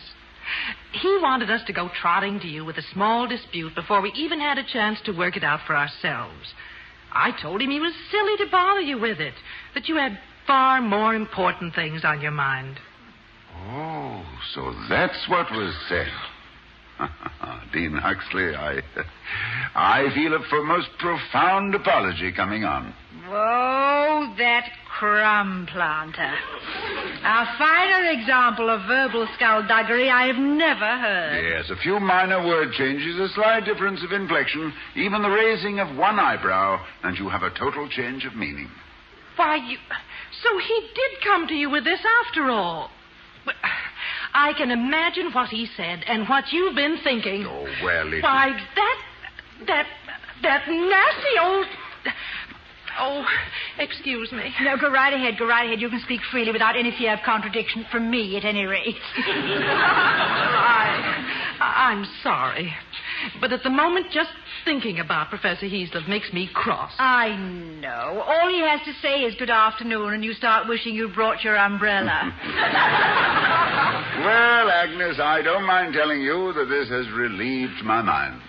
He 0.91 1.19
wanted 1.21 1.49
us 1.49 1.61
to 1.67 1.73
go 1.73 1.89
trotting 2.01 2.39
to 2.41 2.47
you 2.47 2.65
with 2.65 2.77
a 2.77 2.93
small 2.93 3.27
dispute 3.27 3.75
before 3.75 4.01
we 4.01 4.11
even 4.13 4.39
had 4.39 4.57
a 4.57 4.63
chance 4.63 4.99
to 5.05 5.11
work 5.11 5.37
it 5.37 5.43
out 5.43 5.61
for 5.65 5.75
ourselves. 5.75 6.53
I 7.11 7.31
told 7.41 7.61
him 7.61 7.69
he 7.69 7.79
was 7.79 7.93
silly 8.11 8.37
to 8.37 8.51
bother 8.51 8.81
you 8.81 8.99
with 8.99 9.19
it, 9.19 9.33
that 9.73 9.87
you 9.87 9.95
had 9.95 10.19
far 10.45 10.81
more 10.81 11.15
important 11.15 11.75
things 11.75 12.01
on 12.03 12.21
your 12.21 12.31
mind. 12.31 12.79
Oh, 13.69 14.23
so 14.53 14.73
that's 14.89 15.27
what 15.27 15.51
was 15.51 15.73
said. 15.89 16.11
Dean 17.73 17.93
Huxley, 17.93 18.55
I, 18.55 18.81
I 19.75 20.13
feel 20.15 20.33
a 20.33 20.39
for 20.49 20.63
most 20.63 20.87
profound 20.99 21.75
apology 21.75 22.31
coming 22.31 22.63
on. 22.63 22.93
Oh, 23.29 24.33
that 24.37 24.69
crumb 24.97 25.67
planter. 25.71 26.33
A 27.23 27.57
finer 27.57 28.11
example 28.11 28.69
of 28.69 28.87
verbal 28.87 29.27
skullduggery 29.35 30.09
I 30.09 30.27
have 30.27 30.37
never 30.37 30.85
heard. 30.85 31.43
Yes, 31.43 31.69
a 31.69 31.81
few 31.81 31.99
minor 31.99 32.45
word 32.45 32.73
changes, 32.73 33.19
a 33.19 33.29
slight 33.33 33.65
difference 33.65 34.03
of 34.03 34.11
inflection, 34.11 34.73
even 34.95 35.21
the 35.21 35.29
raising 35.29 35.79
of 35.79 35.95
one 35.95 36.19
eyebrow, 36.19 36.83
and 37.03 37.17
you 37.17 37.29
have 37.29 37.43
a 37.43 37.51
total 37.57 37.87
change 37.89 38.25
of 38.25 38.35
meaning. 38.35 38.69
Why, 39.35 39.57
you. 39.57 39.77
So 40.43 40.57
he 40.59 40.89
did 40.95 41.23
come 41.23 41.47
to 41.47 41.53
you 41.53 41.69
with 41.69 41.83
this 41.83 41.99
after 42.25 42.49
all. 42.49 42.89
But 43.45 43.55
uh, 43.63 43.67
I 44.33 44.53
can 44.53 44.71
imagine 44.71 45.31
what 45.31 45.49
he 45.49 45.67
said 45.77 46.03
and 46.07 46.27
what 46.27 46.45
you've 46.51 46.75
been 46.75 46.97
thinking. 47.03 47.45
Oh, 47.45 47.67
well, 47.83 48.13
it. 48.13 48.23
Why, 48.23 48.51
that. 48.75 49.01
that. 49.67 49.87
that 50.43 50.67
nasty 50.67 51.39
old. 51.41 51.67
Oh, 52.99 53.25
excuse 53.79 54.31
me. 54.31 54.53
No, 54.61 54.77
go 54.77 54.89
right 54.91 55.13
ahead, 55.13 55.37
go 55.37 55.45
right 55.45 55.65
ahead. 55.65 55.79
You 55.81 55.89
can 55.89 56.01
speak 56.03 56.21
freely 56.31 56.51
without 56.51 56.75
any 56.77 56.91
fear 56.97 57.13
of 57.13 57.19
contradiction 57.25 57.85
from 57.91 58.09
me, 58.09 58.35
at 58.37 58.45
any 58.45 58.65
rate. 58.65 58.95
I, 60.47 61.23
I'm 61.59 62.05
sorry. 62.23 62.73
But 63.39 63.51
at 63.53 63.63
the 63.63 63.69
moment, 63.69 64.07
just 64.11 64.29
thinking 64.65 64.99
about 64.99 65.29
Professor 65.29 65.65
Heaslip 65.65 66.07
makes 66.07 66.31
me 66.33 66.49
cross. 66.53 66.91
I 66.99 67.35
know. 67.79 68.23
All 68.25 68.49
he 68.49 68.59
has 68.61 68.81
to 68.85 68.93
say 69.01 69.21
is 69.21 69.35
good 69.35 69.49
afternoon, 69.49 70.13
and 70.13 70.23
you 70.23 70.33
start 70.33 70.67
wishing 70.67 70.93
you 70.93 71.09
brought 71.09 71.43
your 71.43 71.57
umbrella. 71.57 72.33
Well, 74.17 74.71
Agnes, 74.71 75.19
I 75.21 75.43
don't 75.43 75.65
mind 75.65 75.93
telling 75.93 76.21
you 76.21 76.51
that 76.53 76.65
this 76.69 76.89
has 76.89 77.07
relieved 77.15 77.83
my 77.83 78.01
mind. 78.01 78.41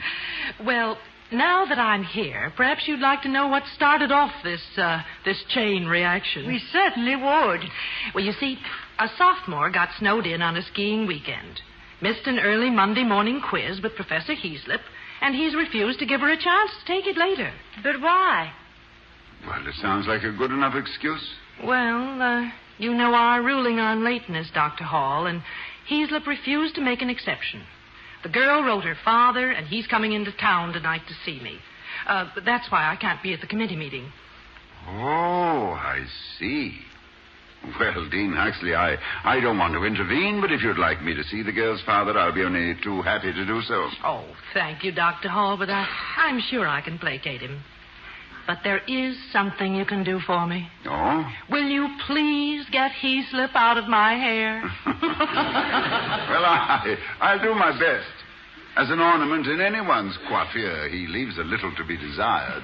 Well, 0.64 0.96
now 1.32 1.66
that 1.66 1.78
I'm 1.78 2.04
here, 2.04 2.52
perhaps 2.56 2.86
you'd 2.86 3.00
like 3.00 3.22
to 3.22 3.28
know 3.28 3.48
what 3.48 3.62
started 3.74 4.10
off 4.10 4.32
this 4.42 4.62
uh, 4.76 5.02
this 5.24 5.42
chain 5.48 5.86
reaction. 5.86 6.46
we 6.46 6.60
certainly 6.72 7.16
would. 7.16 7.60
Well, 8.14 8.24
you 8.24 8.32
see, 8.32 8.58
a 8.98 9.08
sophomore 9.16 9.70
got 9.70 9.90
snowed 9.98 10.26
in 10.26 10.42
on 10.42 10.56
a 10.56 10.62
skiing 10.62 11.06
weekend, 11.06 11.60
missed 12.00 12.26
an 12.26 12.38
early 12.38 12.70
Monday 12.70 13.04
morning 13.04 13.40
quiz 13.46 13.80
with 13.82 13.94
Professor 13.94 14.34
Heaslip, 14.34 14.80
and 15.20 15.34
he's 15.34 15.54
refused 15.54 15.98
to 15.98 16.06
give 16.06 16.20
her 16.20 16.30
a 16.30 16.40
chance 16.42 16.70
to 16.80 16.86
take 16.92 17.06
it 17.06 17.16
later. 17.16 17.52
But 17.82 18.00
why? 18.00 18.52
Well, 19.46 19.66
it 19.66 19.74
sounds 19.80 20.06
like 20.06 20.22
a 20.22 20.32
good 20.32 20.50
enough 20.50 20.74
excuse. 20.74 21.26
Well, 21.62 22.22
uh, 22.22 22.50
you 22.78 22.94
know 22.94 23.14
our 23.14 23.42
ruling 23.42 23.78
on 23.78 24.04
lateness, 24.04 24.48
Dr. 24.54 24.84
Hall, 24.84 25.26
and 25.26 25.42
Heaslip 25.90 26.26
refused 26.26 26.74
to 26.76 26.80
make 26.80 27.02
an 27.02 27.10
exception. 27.10 27.62
The 28.22 28.28
girl 28.28 28.62
wrote 28.64 28.84
her 28.84 28.96
father, 29.04 29.50
and 29.50 29.66
he's 29.66 29.86
coming 29.86 30.12
into 30.12 30.32
town 30.32 30.72
tonight 30.72 31.02
to 31.08 31.14
see 31.24 31.40
me. 31.40 31.58
Uh, 32.06 32.26
but 32.34 32.44
that's 32.44 32.70
why 32.70 32.90
I 32.90 32.96
can't 32.96 33.22
be 33.22 33.32
at 33.32 33.40
the 33.40 33.46
committee 33.46 33.76
meeting. 33.76 34.10
Oh, 34.88 35.76
I 35.78 36.04
see. 36.38 36.78
Well, 37.78 38.08
Dean 38.08 38.32
Huxley, 38.32 38.74
I, 38.74 38.96
I 39.24 39.40
don't 39.40 39.58
want 39.58 39.74
to 39.74 39.84
intervene, 39.84 40.40
but 40.40 40.52
if 40.52 40.62
you'd 40.62 40.78
like 40.78 41.02
me 41.02 41.14
to 41.14 41.24
see 41.24 41.42
the 41.42 41.52
girl's 41.52 41.82
father, 41.82 42.16
I'll 42.16 42.32
be 42.32 42.44
only 42.44 42.76
too 42.82 43.02
happy 43.02 43.32
to 43.32 43.46
do 43.46 43.60
so. 43.62 43.88
Oh, 44.04 44.24
thank 44.54 44.84
you, 44.84 44.92
Dr. 44.92 45.28
Hall, 45.28 45.56
but 45.56 45.68
I, 45.68 45.86
I'm 46.16 46.40
sure 46.40 46.66
I 46.66 46.80
can 46.80 46.98
placate 46.98 47.40
him. 47.40 47.62
But 48.48 48.60
there 48.64 48.80
is 48.88 49.14
something 49.30 49.74
you 49.74 49.84
can 49.84 50.02
do 50.04 50.20
for 50.26 50.46
me. 50.46 50.66
Oh? 50.86 51.30
Will 51.50 51.68
you 51.68 51.86
please 52.06 52.64
get 52.72 52.92
Heaslip 52.92 53.54
out 53.54 53.76
of 53.76 53.88
my 53.88 54.14
hair? 54.14 54.62
well, 54.86 56.44
I, 56.46 56.96
I'll 57.20 57.42
do 57.42 57.54
my 57.54 57.78
best. 57.78 58.08
As 58.78 58.88
an 58.88 59.00
ornament 59.00 59.46
in 59.46 59.60
anyone's 59.60 60.16
coiffure, 60.26 60.88
he 60.88 61.06
leaves 61.08 61.36
a 61.36 61.42
little 61.42 61.74
to 61.76 61.84
be 61.84 61.98
desired. 61.98 62.62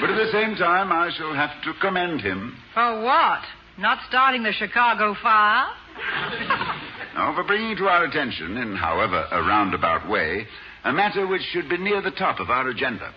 but 0.00 0.10
at 0.10 0.16
the 0.16 0.30
same 0.32 0.54
time, 0.56 0.92
I 0.92 1.10
shall 1.16 1.32
have 1.32 1.62
to 1.64 1.72
commend 1.80 2.20
him. 2.20 2.54
For 2.74 3.02
what? 3.02 3.40
Not 3.78 4.00
starting 4.06 4.42
the 4.42 4.52
Chicago 4.52 5.16
fire? 5.22 5.64
no, 7.14 7.32
for 7.34 7.44
bringing 7.44 7.74
to 7.78 7.84
our 7.84 8.04
attention, 8.04 8.58
in 8.58 8.76
however 8.76 9.26
a 9.30 9.40
roundabout 9.40 10.10
way, 10.10 10.46
a 10.84 10.92
matter 10.92 11.26
which 11.26 11.42
should 11.52 11.70
be 11.70 11.78
near 11.78 12.02
the 12.02 12.10
top 12.10 12.38
of 12.38 12.50
our 12.50 12.68
agenda. 12.68 13.14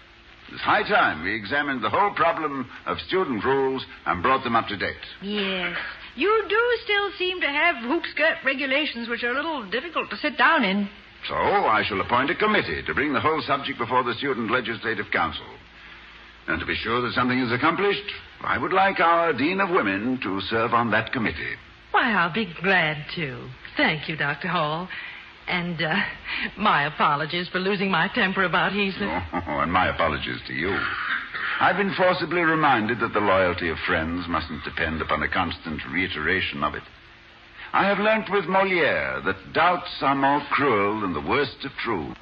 It's 0.51 0.61
high 0.61 0.83
time 0.87 1.23
we 1.23 1.35
examined 1.35 1.83
the 1.83 1.89
whole 1.89 2.13
problem 2.13 2.69
of 2.85 2.97
student 3.07 3.43
rules 3.43 3.83
and 4.05 4.21
brought 4.21 4.43
them 4.43 4.55
up 4.55 4.67
to 4.67 4.77
date. 4.77 4.95
Yes. 5.21 5.75
You 6.15 6.45
do 6.47 6.77
still 6.83 7.09
seem 7.17 7.41
to 7.41 7.47
have 7.47 7.75
hoop 7.77 8.03
skirt 8.11 8.37
regulations 8.45 9.09
which 9.09 9.23
are 9.23 9.31
a 9.31 9.33
little 9.33 9.69
difficult 9.69 10.09
to 10.11 10.17
sit 10.17 10.37
down 10.37 10.63
in. 10.63 10.87
So 11.27 11.35
I 11.35 11.83
shall 11.87 11.99
appoint 11.99 12.29
a 12.29 12.35
committee 12.35 12.83
to 12.85 12.93
bring 12.93 13.11
the 13.11 13.19
whole 13.19 13.41
subject 13.47 13.79
before 13.79 14.03
the 14.03 14.13
Student 14.13 14.51
Legislative 14.51 15.07
Council. 15.11 15.45
And 16.47 16.59
to 16.59 16.65
be 16.65 16.75
sure 16.75 17.01
that 17.01 17.13
something 17.13 17.39
is 17.39 17.51
accomplished, 17.51 18.03
I 18.41 18.59
would 18.59 18.71
like 18.71 18.99
our 18.99 19.33
Dean 19.33 19.59
of 19.59 19.71
Women 19.71 20.19
to 20.21 20.39
serve 20.41 20.73
on 20.73 20.91
that 20.91 21.11
committee. 21.11 21.55
Why, 21.91 22.11
I'll 22.11 22.33
be 22.33 22.53
glad 22.61 22.97
to. 23.15 23.49
Thank 23.75 24.07
you, 24.07 24.15
Dr. 24.15 24.49
Hall. 24.49 24.87
And 25.47 25.81
uh, 25.81 25.95
my 26.57 26.85
apologies 26.85 27.47
for 27.49 27.59
losing 27.59 27.91
my 27.91 28.09
temper 28.13 28.43
about 28.43 28.71
Heaslip. 28.71 29.25
Oh, 29.33 29.39
and 29.59 29.71
my 29.71 29.87
apologies 29.87 30.39
to 30.47 30.53
you. 30.53 30.77
I've 31.59 31.77
been 31.77 31.93
forcibly 31.95 32.41
reminded 32.41 32.99
that 32.99 33.13
the 33.13 33.19
loyalty 33.19 33.69
of 33.69 33.77
friends 33.87 34.25
mustn't 34.27 34.63
depend 34.63 35.01
upon 35.01 35.23
a 35.23 35.29
constant 35.29 35.81
reiteration 35.91 36.63
of 36.63 36.75
it. 36.75 36.83
I 37.71 37.85
have 37.85 37.99
learnt 37.99 38.29
with 38.29 38.45
Moliere 38.45 39.21
that 39.25 39.53
doubts 39.53 39.91
are 40.01 40.15
more 40.15 40.41
cruel 40.51 41.01
than 41.01 41.13
the 41.13 41.27
worst 41.29 41.57
of 41.63 41.71
true. 41.83 42.13